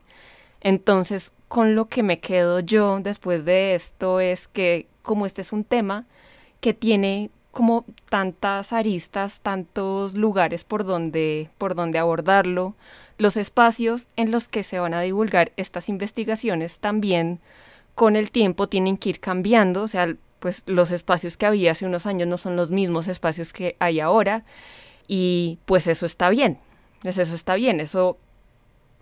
Entonces, 0.60 1.32
con 1.48 1.74
lo 1.74 1.86
que 1.86 2.04
me 2.04 2.20
quedo 2.20 2.60
yo 2.60 3.00
después 3.00 3.44
de 3.44 3.74
esto 3.74 4.20
es 4.20 4.46
que 4.46 4.86
como 5.02 5.26
este 5.26 5.42
es 5.42 5.52
un 5.52 5.64
tema 5.64 6.06
que 6.60 6.74
tiene 6.74 7.32
como 7.50 7.84
tantas 8.08 8.72
aristas, 8.72 9.40
tantos 9.40 10.14
lugares 10.14 10.62
por 10.62 10.84
donde, 10.84 11.50
por 11.58 11.74
donde 11.74 11.98
abordarlo, 11.98 12.76
los 13.18 13.36
espacios 13.36 14.08
en 14.16 14.30
los 14.30 14.48
que 14.48 14.62
se 14.62 14.78
van 14.78 14.94
a 14.94 15.00
divulgar 15.00 15.52
estas 15.56 15.88
investigaciones 15.88 16.78
también 16.78 17.40
con 17.94 18.16
el 18.16 18.30
tiempo 18.30 18.68
tienen 18.68 18.96
que 18.96 19.10
ir 19.10 19.20
cambiando, 19.20 19.82
o 19.82 19.88
sea, 19.88 20.14
pues 20.38 20.62
los 20.66 20.92
espacios 20.92 21.36
que 21.36 21.46
había 21.46 21.72
hace 21.72 21.84
unos 21.84 22.06
años 22.06 22.28
no 22.28 22.38
son 22.38 22.54
los 22.54 22.70
mismos 22.70 23.08
espacios 23.08 23.52
que 23.52 23.76
hay 23.80 23.98
ahora 23.98 24.44
y 25.08 25.58
pues 25.64 25.88
eso 25.88 26.06
está 26.06 26.30
bien, 26.30 26.58
pues 27.02 27.18
eso 27.18 27.34
está 27.34 27.56
bien, 27.56 27.80
eso 27.80 28.18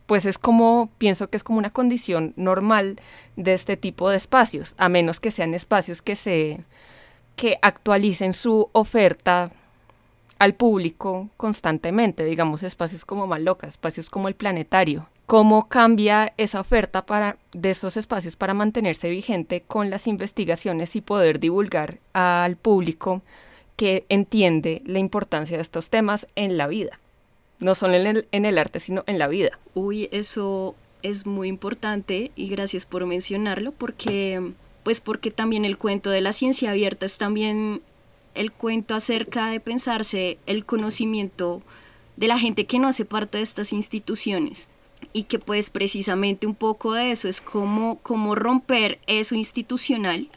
pues 0.06 0.24
es 0.24 0.38
como, 0.38 0.90
pienso 0.98 1.28
que 1.28 1.36
es 1.36 1.42
como 1.42 1.58
una 1.58 1.70
condición 1.70 2.32
normal 2.36 3.00
de 3.36 3.54
este 3.54 3.76
tipo 3.76 4.08
de 4.08 4.16
espacios, 4.16 4.74
a 4.78 4.88
menos 4.88 5.20
que 5.20 5.30
sean 5.30 5.52
espacios 5.52 6.00
que 6.00 6.16
se, 6.16 6.60
que 7.34 7.58
actualicen 7.60 8.32
su 8.32 8.70
oferta 8.72 9.50
al 10.38 10.54
público 10.54 11.30
constantemente, 11.36 12.24
digamos 12.24 12.62
espacios 12.62 13.04
como 13.04 13.26
Maloca, 13.26 13.66
espacios 13.66 14.10
como 14.10 14.28
el 14.28 14.34
Planetario. 14.34 15.08
¿Cómo 15.26 15.68
cambia 15.68 16.34
esa 16.36 16.60
oferta 16.60 17.04
para, 17.04 17.36
de 17.52 17.70
esos 17.70 17.96
espacios 17.96 18.36
para 18.36 18.54
mantenerse 18.54 19.10
vigente 19.10 19.62
con 19.66 19.90
las 19.90 20.06
investigaciones 20.06 20.94
y 20.94 21.00
poder 21.00 21.40
divulgar 21.40 21.98
al 22.12 22.56
público 22.56 23.22
que 23.74 24.06
entiende 24.08 24.82
la 24.86 25.00
importancia 25.00 25.56
de 25.56 25.62
estos 25.62 25.90
temas 25.90 26.28
en 26.36 26.56
la 26.56 26.68
vida? 26.68 27.00
No 27.58 27.74
solo 27.74 27.94
en 27.94 28.06
el, 28.06 28.28
en 28.30 28.44
el 28.44 28.58
arte, 28.58 28.78
sino 28.78 29.02
en 29.06 29.18
la 29.18 29.26
vida. 29.26 29.58
Uy, 29.74 30.08
eso 30.12 30.76
es 31.02 31.26
muy 31.26 31.48
importante 31.48 32.30
y 32.36 32.48
gracias 32.48 32.86
por 32.86 33.06
mencionarlo 33.06 33.72
porque 33.72 34.52
pues 34.84 35.00
porque 35.00 35.32
también 35.32 35.64
el 35.64 35.78
cuento 35.78 36.10
de 36.10 36.20
la 36.20 36.30
ciencia 36.30 36.70
abierta 36.70 37.06
es 37.06 37.18
también 37.18 37.82
el 38.36 38.52
cuento 38.52 38.94
acerca 38.94 39.50
de 39.50 39.60
pensarse 39.60 40.38
el 40.46 40.64
conocimiento 40.64 41.62
de 42.16 42.28
la 42.28 42.38
gente 42.38 42.66
que 42.66 42.78
no 42.78 42.88
hace 42.88 43.04
parte 43.04 43.38
de 43.38 43.44
estas 43.44 43.72
instituciones 43.72 44.68
y 45.12 45.24
que 45.24 45.38
pues 45.38 45.70
precisamente 45.70 46.46
un 46.46 46.54
poco 46.54 46.94
de 46.94 47.10
eso 47.10 47.28
es 47.28 47.40
como, 47.40 47.98
como 48.00 48.34
romper 48.34 48.98
eso 49.06 49.34
institucional 49.34 50.28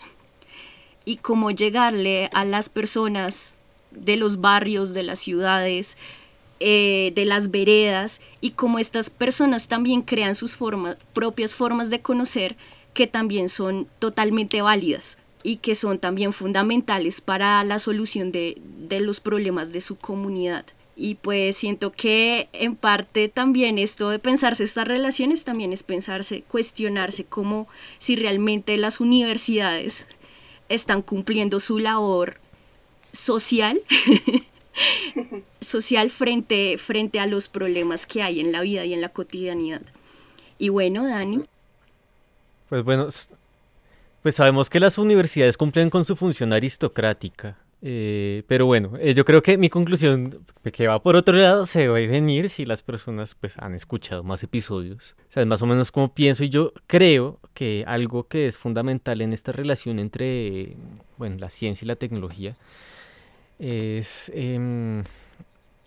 y 1.05 1.17
cómo 1.17 1.51
llegarle 1.51 2.29
a 2.33 2.45
las 2.45 2.69
personas 2.69 3.57
de 3.91 4.17
los 4.17 4.41
barrios, 4.41 4.93
de 4.93 5.03
las 5.03 5.19
ciudades, 5.19 5.97
eh, 6.59 7.13
de 7.15 7.25
las 7.25 7.51
veredas 7.51 8.21
y 8.41 8.51
cómo 8.51 8.79
estas 8.79 9.09
personas 9.09 9.67
también 9.67 10.01
crean 10.01 10.35
sus 10.35 10.55
formas, 10.55 10.97
propias 11.13 11.55
formas 11.55 11.89
de 11.89 12.01
conocer 12.01 12.57
que 12.93 13.07
también 13.07 13.47
son 13.47 13.87
totalmente 13.99 14.61
válidas 14.61 15.17
y 15.43 15.57
que 15.57 15.75
son 15.75 15.99
también 15.99 16.33
fundamentales 16.33 17.21
para 17.21 17.63
la 17.63 17.79
solución 17.79 18.31
de, 18.31 18.61
los 19.01 19.19
problemas 19.19 19.71
de 19.71 19.81
su 19.81 19.97
comunidad. 19.97 20.65
Y 20.95 21.15
pues 21.15 21.55
siento 21.55 21.91
que 21.93 22.49
en 22.51 22.75
parte 22.75 23.29
también 23.29 23.77
esto 23.77 24.09
de 24.09 24.19
pensarse 24.19 24.63
estas 24.63 24.87
relaciones 24.87 25.45
también 25.45 25.71
es 25.71 25.83
pensarse, 25.83 26.41
cuestionarse 26.41 27.23
como 27.23 27.67
si 27.97 28.17
realmente 28.17 28.77
las 28.77 28.99
universidades 28.99 30.09
están 30.67 31.01
cumpliendo 31.01 31.61
su 31.61 31.79
labor 31.79 32.37
social, 33.13 33.81
social 35.61 36.09
frente, 36.09 36.77
frente 36.77 37.21
a 37.21 37.27
los 37.27 37.47
problemas 37.47 38.05
que 38.05 38.21
hay 38.21 38.41
en 38.41 38.51
la 38.51 38.61
vida 38.61 38.83
y 38.83 38.93
en 38.93 38.99
la 38.99 39.09
cotidianidad. 39.09 39.81
Y 40.57 40.67
bueno, 40.67 41.07
Dani. 41.07 41.45
Pues 42.67 42.83
bueno, 42.83 43.07
pues 44.21 44.35
sabemos 44.35 44.69
que 44.69 44.79
las 44.79 44.97
universidades 44.97 45.57
cumplen 45.57 45.89
con 45.89 46.05
su 46.05 46.15
función 46.15 46.53
aristocrática, 46.53 47.57
eh, 47.81 48.43
pero 48.47 48.65
bueno, 48.65 48.91
eh, 48.99 49.13
yo 49.13 49.23
creo 49.23 49.41
que 49.41 49.57
mi 49.57 49.69
conclusión, 49.69 50.45
que 50.73 50.87
va 50.87 51.01
por 51.01 51.15
otro 51.15 51.35
lado, 51.35 51.65
se 51.65 51.87
va 51.87 51.97
a 51.97 52.01
venir 52.01 52.49
si 52.49 52.65
las 52.65 52.83
personas 52.83 53.35
pues 53.35 53.57
han 53.57 53.73
escuchado 53.73 54.23
más 54.23 54.43
episodios. 54.43 55.15
O 55.29 55.31
sea, 55.31 55.43
es 55.43 55.47
más 55.47 55.61
o 55.61 55.65
menos 55.65 55.91
como 55.91 56.13
pienso 56.13 56.43
y 56.43 56.49
yo 56.49 56.73
creo 56.87 57.39
que 57.53 57.85
algo 57.87 58.27
que 58.27 58.47
es 58.47 58.57
fundamental 58.57 59.21
en 59.21 59.31
esta 59.31 59.51
relación 59.53 59.99
entre, 59.99 60.75
bueno, 61.17 61.37
la 61.39 61.49
ciencia 61.49 61.85
y 61.85 61.87
la 61.87 61.95
tecnología 61.95 62.55
es 63.59 64.31
em, 64.35 65.03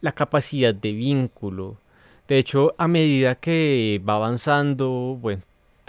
la 0.00 0.12
capacidad 0.12 0.74
de 0.74 0.92
vínculo. 0.92 1.76
De 2.28 2.38
hecho, 2.38 2.74
a 2.78 2.88
medida 2.88 3.34
que 3.34 4.00
va 4.08 4.14
avanzando, 4.16 5.18
bueno, 5.20 5.42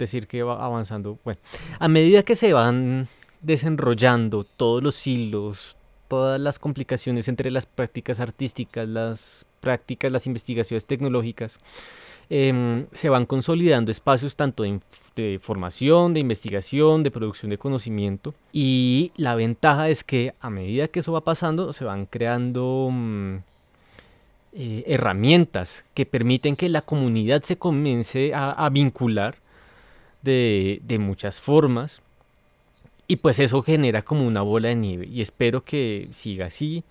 decir 0.04 0.26
que 0.26 0.42
va 0.42 0.64
avanzando. 0.64 1.18
Bueno, 1.24 1.40
a 1.78 1.88
medida 1.88 2.22
que 2.22 2.36
se 2.36 2.52
van 2.52 3.08
desenrollando 3.44 4.44
todos 4.44 4.82
los 4.82 5.06
hilos, 5.06 5.76
todas 6.08 6.40
las 6.40 6.58
complicaciones 6.58 7.28
entre 7.28 7.50
las 7.50 7.66
prácticas 7.66 8.20
artísticas, 8.20 8.88
las 8.88 9.46
prácticas, 9.60 10.12
las 10.12 10.26
investigaciones 10.26 10.86
tecnológicas, 10.86 11.60
em, 12.30 12.86
se 12.92 13.08
van 13.08 13.26
consolidando 13.26 13.90
espacios 13.90 14.36
tanto 14.36 14.62
de, 14.62 15.38
formación, 15.40 16.14
de 16.14 16.20
investigación, 16.20 17.02
de 17.02 17.10
producción 17.10 17.50
de 17.50 17.58
conocimiento. 17.58 18.34
Y 18.52 19.12
la 19.16 19.34
ventaja 19.34 19.88
es 19.88 20.04
que 20.04 20.34
a 20.40 20.50
medida 20.50 20.88
que 20.88 21.00
eso 21.00 21.12
va 21.12 21.22
pasando, 21.22 21.72
se 21.72 21.84
van 21.84 22.06
creando... 22.06 22.88
Mm, 22.90 23.36
eh, 24.56 24.84
herramientas 24.86 25.84
que 25.94 26.06
permiten 26.06 26.54
que 26.54 26.68
la 26.68 26.82
comunidad 26.82 27.42
se 27.42 27.56
comience 27.56 28.30
a 28.32 28.68
vincular 28.70 29.34
de, 30.24 30.96
muchas 30.98 31.40
formas. 31.40 32.02
Y 33.06 33.16
pues 33.16 33.38
eso 33.38 33.62
genera 33.62 34.02
como 34.02 34.26
una 34.26 34.40
bola 34.42 34.68
de 34.68 34.76
nieve. 34.76 35.06
Y 35.06 35.20
espero 35.20 35.62
que 35.62 36.08
siga 36.10 36.46
así. 36.46 36.84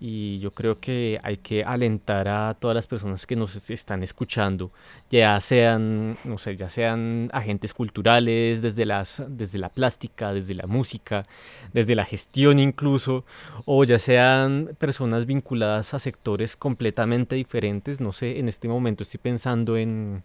Y 0.00 0.38
yo 0.40 0.50
creo 0.50 0.80
que 0.80 1.18
hay 1.22 1.36
que 1.36 1.64
alentar 1.64 2.28
a 2.28 2.54
todas 2.54 2.74
las 2.74 2.86
personas 2.86 3.26
que 3.26 3.36
nos 3.36 3.70
están 3.70 4.02
escuchando, 4.02 4.70
ya 5.08 5.40
sean, 5.40 6.16
no 6.24 6.36
sé, 6.36 6.56
ya 6.56 6.68
sean 6.68 7.30
agentes 7.32 7.72
culturales, 7.72 8.60
desde, 8.60 8.84
las, 8.84 9.22
desde 9.28 9.56
la 9.58 9.68
plástica, 9.70 10.34
desde 10.34 10.54
la 10.54 10.66
música, 10.66 11.26
desde 11.72 11.94
la 11.94 12.04
gestión 12.04 12.58
incluso, 12.58 13.24
o 13.64 13.84
ya 13.84 13.98
sean 13.98 14.70
personas 14.78 15.26
vinculadas 15.26 15.94
a 15.94 15.98
sectores 15.98 16.56
completamente 16.56 17.36
diferentes. 17.36 18.00
No 18.00 18.12
sé, 18.12 18.40
en 18.40 18.48
este 18.48 18.68
momento 18.68 19.04
estoy 19.04 19.20
pensando 19.22 19.78
en, 19.78 20.22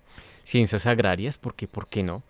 ciencias 0.50 0.88
agrarias, 0.88 1.38
porque 1.38 1.68
¿por 1.68 1.88
qué 1.88 2.02
no? 2.02 2.24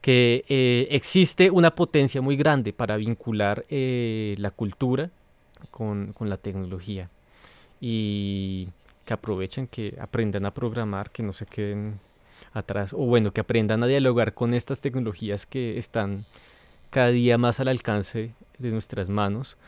Que 0.00 0.44
eh, 0.48 0.88
existe 0.90 1.50
una 1.50 1.74
potencia 1.74 2.22
muy 2.22 2.36
grande 2.36 2.72
para 2.72 2.96
vincular 2.96 3.66
eh, 3.68 4.34
la 4.38 4.50
cultura 4.50 5.10
con, 5.70 6.14
la 6.20 6.38
tecnología 6.38 7.10
y 7.80 8.68
que 9.04 9.12
aprovechen, 9.12 9.66
que 9.66 9.96
aprendan 10.00 10.46
a 10.46 10.54
programar, 10.54 11.10
que 11.10 11.22
no 11.22 11.32
se 11.32 11.44
queden 11.44 12.00
atrás, 12.54 12.92
o 12.94 13.04
bueno, 13.04 13.32
que 13.32 13.40
aprendan 13.42 13.82
a 13.82 13.86
dialogar 13.86 14.32
con 14.32 14.54
estas 14.54 14.80
tecnologías 14.80 15.44
que 15.44 15.76
están 15.76 16.24
cada 16.90 17.08
día 17.08 17.36
más 17.36 17.60
al 17.60 17.68
alcance 17.68 18.32
de 18.58 18.70
nuestras 18.70 19.10
manos. 19.10 19.58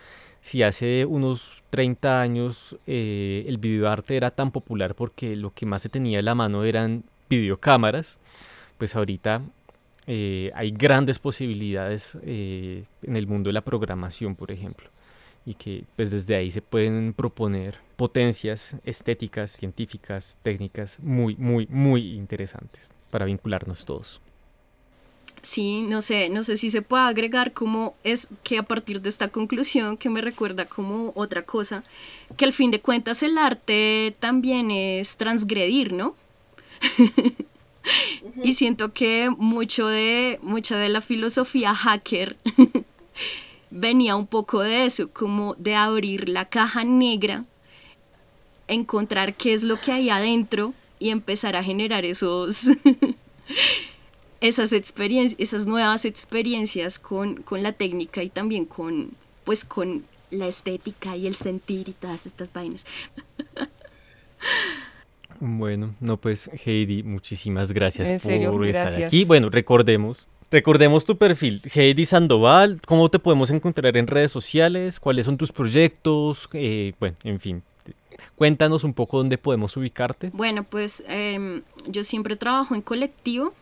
Si 0.40 0.62
hace 0.62 1.04
unos 1.04 1.62
30 1.68 2.22
años 2.22 2.78
eh, 2.86 3.44
el 3.46 3.58
videoarte 3.58 4.16
era 4.16 4.30
tan 4.30 4.52
popular 4.52 4.94
porque 4.94 5.36
lo 5.36 5.52
que 5.52 5.66
más 5.66 5.82
se 5.82 5.90
tenía 5.90 6.20
en 6.20 6.24
la 6.24 6.34
mano 6.34 6.64
eran 6.64 7.04
videocámaras, 7.30 8.20
pues 8.76 8.94
ahorita 8.94 9.40
eh, 10.06 10.50
hay 10.54 10.72
grandes 10.72 11.18
posibilidades 11.18 12.18
eh, 12.22 12.84
en 13.02 13.16
el 13.16 13.26
mundo 13.26 13.48
de 13.48 13.54
la 13.54 13.64
programación, 13.64 14.34
por 14.34 14.50
ejemplo, 14.50 14.90
y 15.46 15.54
que 15.54 15.84
pues 15.96 16.10
desde 16.10 16.34
ahí 16.34 16.50
se 16.50 16.60
pueden 16.60 17.14
proponer 17.14 17.78
potencias 17.96 18.76
estéticas, 18.84 19.52
científicas, 19.52 20.36
técnicas 20.42 20.98
muy, 21.00 21.36
muy, 21.36 21.66
muy 21.70 22.14
interesantes 22.14 22.92
para 23.10 23.26
vincularnos 23.26 23.84
todos. 23.84 24.20
Sí, 25.42 25.82
no 25.82 26.02
sé, 26.02 26.28
no 26.28 26.42
sé 26.42 26.56
si 26.56 26.68
se 26.68 26.82
puede 26.82 27.04
agregar 27.04 27.52
como 27.52 27.94
es 28.04 28.28
que 28.42 28.58
a 28.58 28.62
partir 28.62 29.00
de 29.00 29.08
esta 29.08 29.28
conclusión 29.28 29.96
que 29.96 30.10
me 30.10 30.20
recuerda 30.20 30.66
como 30.66 31.12
otra 31.14 31.42
cosa, 31.42 31.82
que 32.36 32.44
al 32.44 32.52
fin 32.52 32.70
de 32.70 32.80
cuentas 32.80 33.22
el 33.22 33.38
arte 33.38 34.14
también 34.18 34.70
es 34.70 35.16
transgredir, 35.16 35.94
¿no? 35.94 36.14
y 38.42 38.54
siento 38.54 38.92
que 38.92 39.30
mucho 39.30 39.86
de, 39.86 40.38
mucha 40.42 40.76
de 40.76 40.88
la 40.88 41.00
filosofía 41.00 41.74
hacker 41.74 42.36
venía 43.70 44.16
un 44.16 44.26
poco 44.26 44.60
de 44.60 44.84
eso, 44.84 45.10
como 45.12 45.54
de 45.54 45.74
abrir 45.74 46.28
la 46.28 46.48
caja 46.48 46.84
negra, 46.84 47.44
encontrar 48.68 49.34
qué 49.34 49.52
es 49.52 49.64
lo 49.64 49.80
que 49.80 49.92
hay 49.92 50.10
adentro 50.10 50.74
y 50.98 51.10
empezar 51.10 51.56
a 51.56 51.62
generar 51.62 52.04
esos 52.04 52.70
esas 54.40 54.72
esas 54.72 55.66
nuevas 55.66 56.04
experiencias 56.04 56.98
con, 56.98 57.42
con 57.42 57.62
la 57.62 57.72
técnica 57.72 58.22
y 58.22 58.30
también 58.30 58.64
con 58.64 59.12
pues 59.44 59.64
con 59.64 60.04
la 60.30 60.46
estética 60.46 61.16
y 61.16 61.26
el 61.26 61.34
sentir 61.34 61.88
y 61.88 61.92
todas 61.92 62.26
estas 62.26 62.52
vainas. 62.52 62.86
Bueno, 65.40 65.94
no 66.00 66.18
pues 66.18 66.50
Heidi, 66.64 67.02
muchísimas 67.02 67.72
gracias 67.72 68.22
por 68.22 68.66
estar 68.66 69.02
aquí. 69.02 69.24
Bueno, 69.24 69.48
recordemos, 69.48 70.28
recordemos 70.50 71.06
tu 71.06 71.16
perfil, 71.16 71.62
Heidi 71.74 72.04
Sandoval, 72.04 72.80
¿cómo 72.86 73.10
te 73.10 73.18
podemos 73.18 73.50
encontrar 73.50 73.96
en 73.96 74.06
redes 74.06 74.30
sociales? 74.30 75.00
¿Cuáles 75.00 75.24
son 75.24 75.38
tus 75.38 75.50
proyectos? 75.50 76.48
Eh, 76.52 76.92
bueno, 77.00 77.16
en 77.24 77.40
fin, 77.40 77.62
cuéntanos 78.36 78.84
un 78.84 78.92
poco 78.92 79.16
dónde 79.16 79.38
podemos 79.38 79.76
ubicarte. 79.78 80.30
Bueno, 80.34 80.64
pues 80.64 81.04
em, 81.08 81.62
yo 81.86 82.02
siempre 82.02 82.36
trabajo 82.36 82.74
en 82.74 82.82
colectivo, 82.82 83.54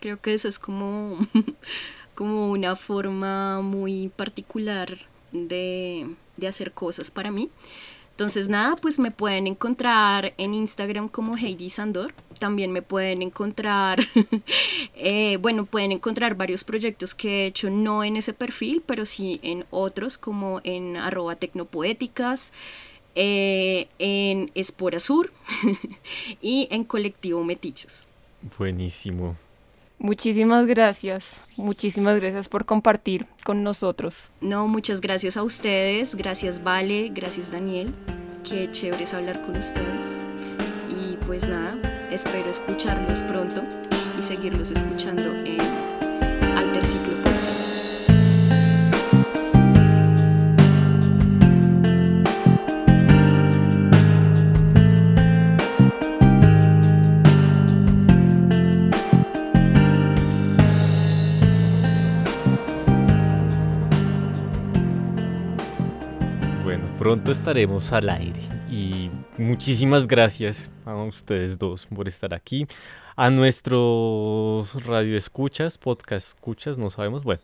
creo 0.00 0.20
que 0.20 0.34
eso 0.34 0.46
es 0.46 0.58
como, 0.58 1.18
como 2.14 2.48
una 2.50 2.76
forma 2.76 3.62
muy 3.62 4.08
particular 4.14 4.90
de, 5.32 6.06
de 6.36 6.46
hacer 6.46 6.72
cosas 6.72 7.10
para 7.10 7.30
mí. 7.30 7.50
Entonces 8.18 8.48
nada, 8.48 8.74
pues 8.74 8.98
me 8.98 9.12
pueden 9.12 9.46
encontrar 9.46 10.34
en 10.38 10.52
Instagram 10.52 11.06
como 11.06 11.36
Heidi 11.36 11.70
Sandor. 11.70 12.12
También 12.40 12.72
me 12.72 12.82
pueden 12.82 13.22
encontrar, 13.22 14.00
eh, 14.96 15.36
bueno, 15.36 15.66
pueden 15.66 15.92
encontrar 15.92 16.34
varios 16.34 16.64
proyectos 16.64 17.14
que 17.14 17.44
he 17.44 17.46
hecho 17.46 17.70
no 17.70 18.02
en 18.02 18.16
ese 18.16 18.34
perfil, 18.34 18.82
pero 18.84 19.04
sí 19.04 19.38
en 19.44 19.64
otros 19.70 20.18
como 20.18 20.60
en 20.64 20.96
arroba 20.96 21.36
tecnopoéticas. 21.36 22.52
eh, 23.14 23.86
en 24.00 24.50
Espora 24.56 24.98
Sur 24.98 25.32
y 26.42 26.66
en 26.72 26.82
Colectivo 26.82 27.44
Metiches. 27.44 28.08
Buenísimo. 28.58 29.36
Muchísimas 29.98 30.66
gracias, 30.66 31.36
muchísimas 31.56 32.20
gracias 32.20 32.48
por 32.48 32.64
compartir 32.64 33.26
con 33.44 33.64
nosotros. 33.64 34.28
No, 34.40 34.68
muchas 34.68 35.00
gracias 35.00 35.36
a 35.36 35.42
ustedes, 35.42 36.14
gracias 36.14 36.62
Vale, 36.62 37.10
gracias 37.12 37.50
Daniel, 37.50 37.92
qué 38.48 38.70
chévere 38.70 39.02
es 39.02 39.14
hablar 39.14 39.42
con 39.42 39.56
ustedes. 39.56 40.20
Y 40.88 41.16
pues 41.26 41.48
nada, 41.48 41.76
espero 42.12 42.48
escucharlos 42.48 43.22
pronto 43.22 43.62
y 44.16 44.22
seguirlos 44.22 44.70
escuchando 44.70 45.34
en 45.44 45.60
Alterciclo 46.56 47.14
Podcast. 47.24 47.87
Pronto 67.08 67.32
estaremos 67.32 67.90
al 67.92 68.10
aire 68.10 68.42
y 68.70 69.10
muchísimas 69.38 70.06
gracias 70.06 70.70
a 70.84 70.94
ustedes 70.94 71.58
dos 71.58 71.86
por 71.86 72.06
estar 72.06 72.34
aquí. 72.34 72.66
A 73.16 73.30
nuestros 73.30 74.84
radio 74.84 75.16
escuchas, 75.16 75.78
podcast 75.78 76.28
escuchas, 76.28 76.76
no 76.76 76.90
sabemos. 76.90 77.24
Bueno, 77.24 77.40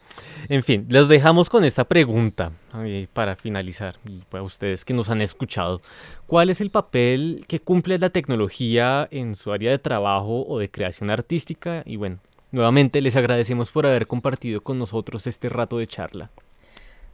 en 0.50 0.62
fin, 0.62 0.84
les 0.90 1.08
dejamos 1.08 1.48
con 1.48 1.64
esta 1.64 1.84
pregunta 1.84 2.52
eh, 2.80 3.06
para 3.14 3.36
finalizar 3.36 3.96
y 4.06 4.18
para 4.28 4.42
ustedes 4.42 4.84
que 4.84 4.92
nos 4.92 5.08
han 5.08 5.22
escuchado. 5.22 5.80
¿Cuál 6.26 6.50
es 6.50 6.60
el 6.60 6.68
papel 6.68 7.46
que 7.48 7.58
cumple 7.58 7.98
la 7.98 8.10
tecnología 8.10 9.08
en 9.10 9.34
su 9.34 9.50
área 9.50 9.70
de 9.70 9.78
trabajo 9.78 10.44
o 10.46 10.58
de 10.58 10.70
creación 10.70 11.08
artística? 11.08 11.82
Y 11.86 11.96
bueno, 11.96 12.18
nuevamente 12.52 13.00
les 13.00 13.16
agradecemos 13.16 13.70
por 13.70 13.86
haber 13.86 14.06
compartido 14.06 14.60
con 14.60 14.78
nosotros 14.78 15.26
este 15.26 15.48
rato 15.48 15.78
de 15.78 15.86
charla. 15.86 16.30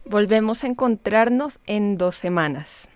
Volvemos 0.05 0.63
a 0.63 0.67
encontrarnos 0.67 1.59
en 1.67 1.97
dos 1.97 2.15
semanas. 2.15 2.89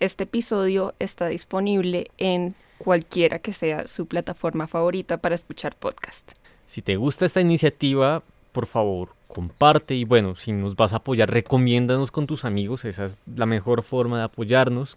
Este 0.00 0.24
episodio 0.24 0.94
está 1.00 1.26
disponible 1.26 2.10
en 2.18 2.54
cualquiera 2.78 3.40
que 3.40 3.52
sea 3.52 3.86
su 3.86 4.06
plataforma 4.06 4.66
favorita 4.68 5.18
para 5.18 5.34
escuchar 5.34 5.76
podcast. 5.76 6.32
Si 6.64 6.80
te 6.80 6.96
gusta 6.96 7.24
esta 7.24 7.40
iniciativa, 7.40 8.22
por 8.52 8.66
favor, 8.66 9.10
comparte 9.26 9.94
y 9.94 10.04
bueno, 10.04 10.36
si 10.36 10.52
nos 10.52 10.76
vas 10.76 10.92
a 10.92 10.96
apoyar, 10.96 11.30
recomiéndanos 11.30 12.10
con 12.10 12.26
tus 12.26 12.44
amigos, 12.44 12.84
esa 12.84 13.06
es 13.06 13.20
la 13.34 13.46
mejor 13.46 13.82
forma 13.82 14.18
de 14.18 14.24
apoyarnos. 14.24 14.96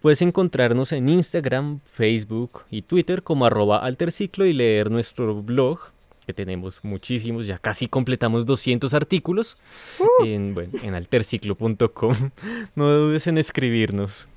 Puedes 0.00 0.22
encontrarnos 0.22 0.92
en 0.92 1.08
Instagram, 1.08 1.80
Facebook 1.84 2.62
y 2.70 2.82
Twitter 2.82 3.22
como 3.22 3.46
arroba 3.46 3.78
alterciclo 3.78 4.46
y 4.46 4.52
leer 4.52 4.90
nuestro 4.90 5.42
blog, 5.42 5.80
que 6.30 6.34
tenemos 6.34 6.78
muchísimos, 6.84 7.46
ya 7.48 7.58
casi 7.58 7.88
completamos 7.88 8.46
200 8.46 8.94
artículos 8.94 9.56
Uh. 9.98 10.24
en, 10.24 10.54
bueno, 10.54 10.72
en 10.82 10.94
alterciclo.com. 10.94 12.14
No 12.76 12.88
dudes 12.90 13.26
en 13.26 13.36
escribirnos. 13.38 14.28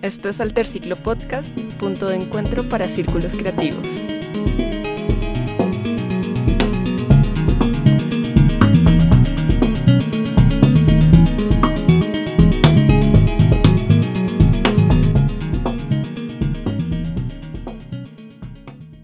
Esto 0.00 0.28
es 0.28 0.40
Alterciclo 0.40 0.94
Podcast, 0.94 1.52
punto 1.80 2.06
de 2.08 2.16
encuentro 2.16 2.68
para 2.68 2.88
círculos 2.88 3.34
creativos. 3.34 3.86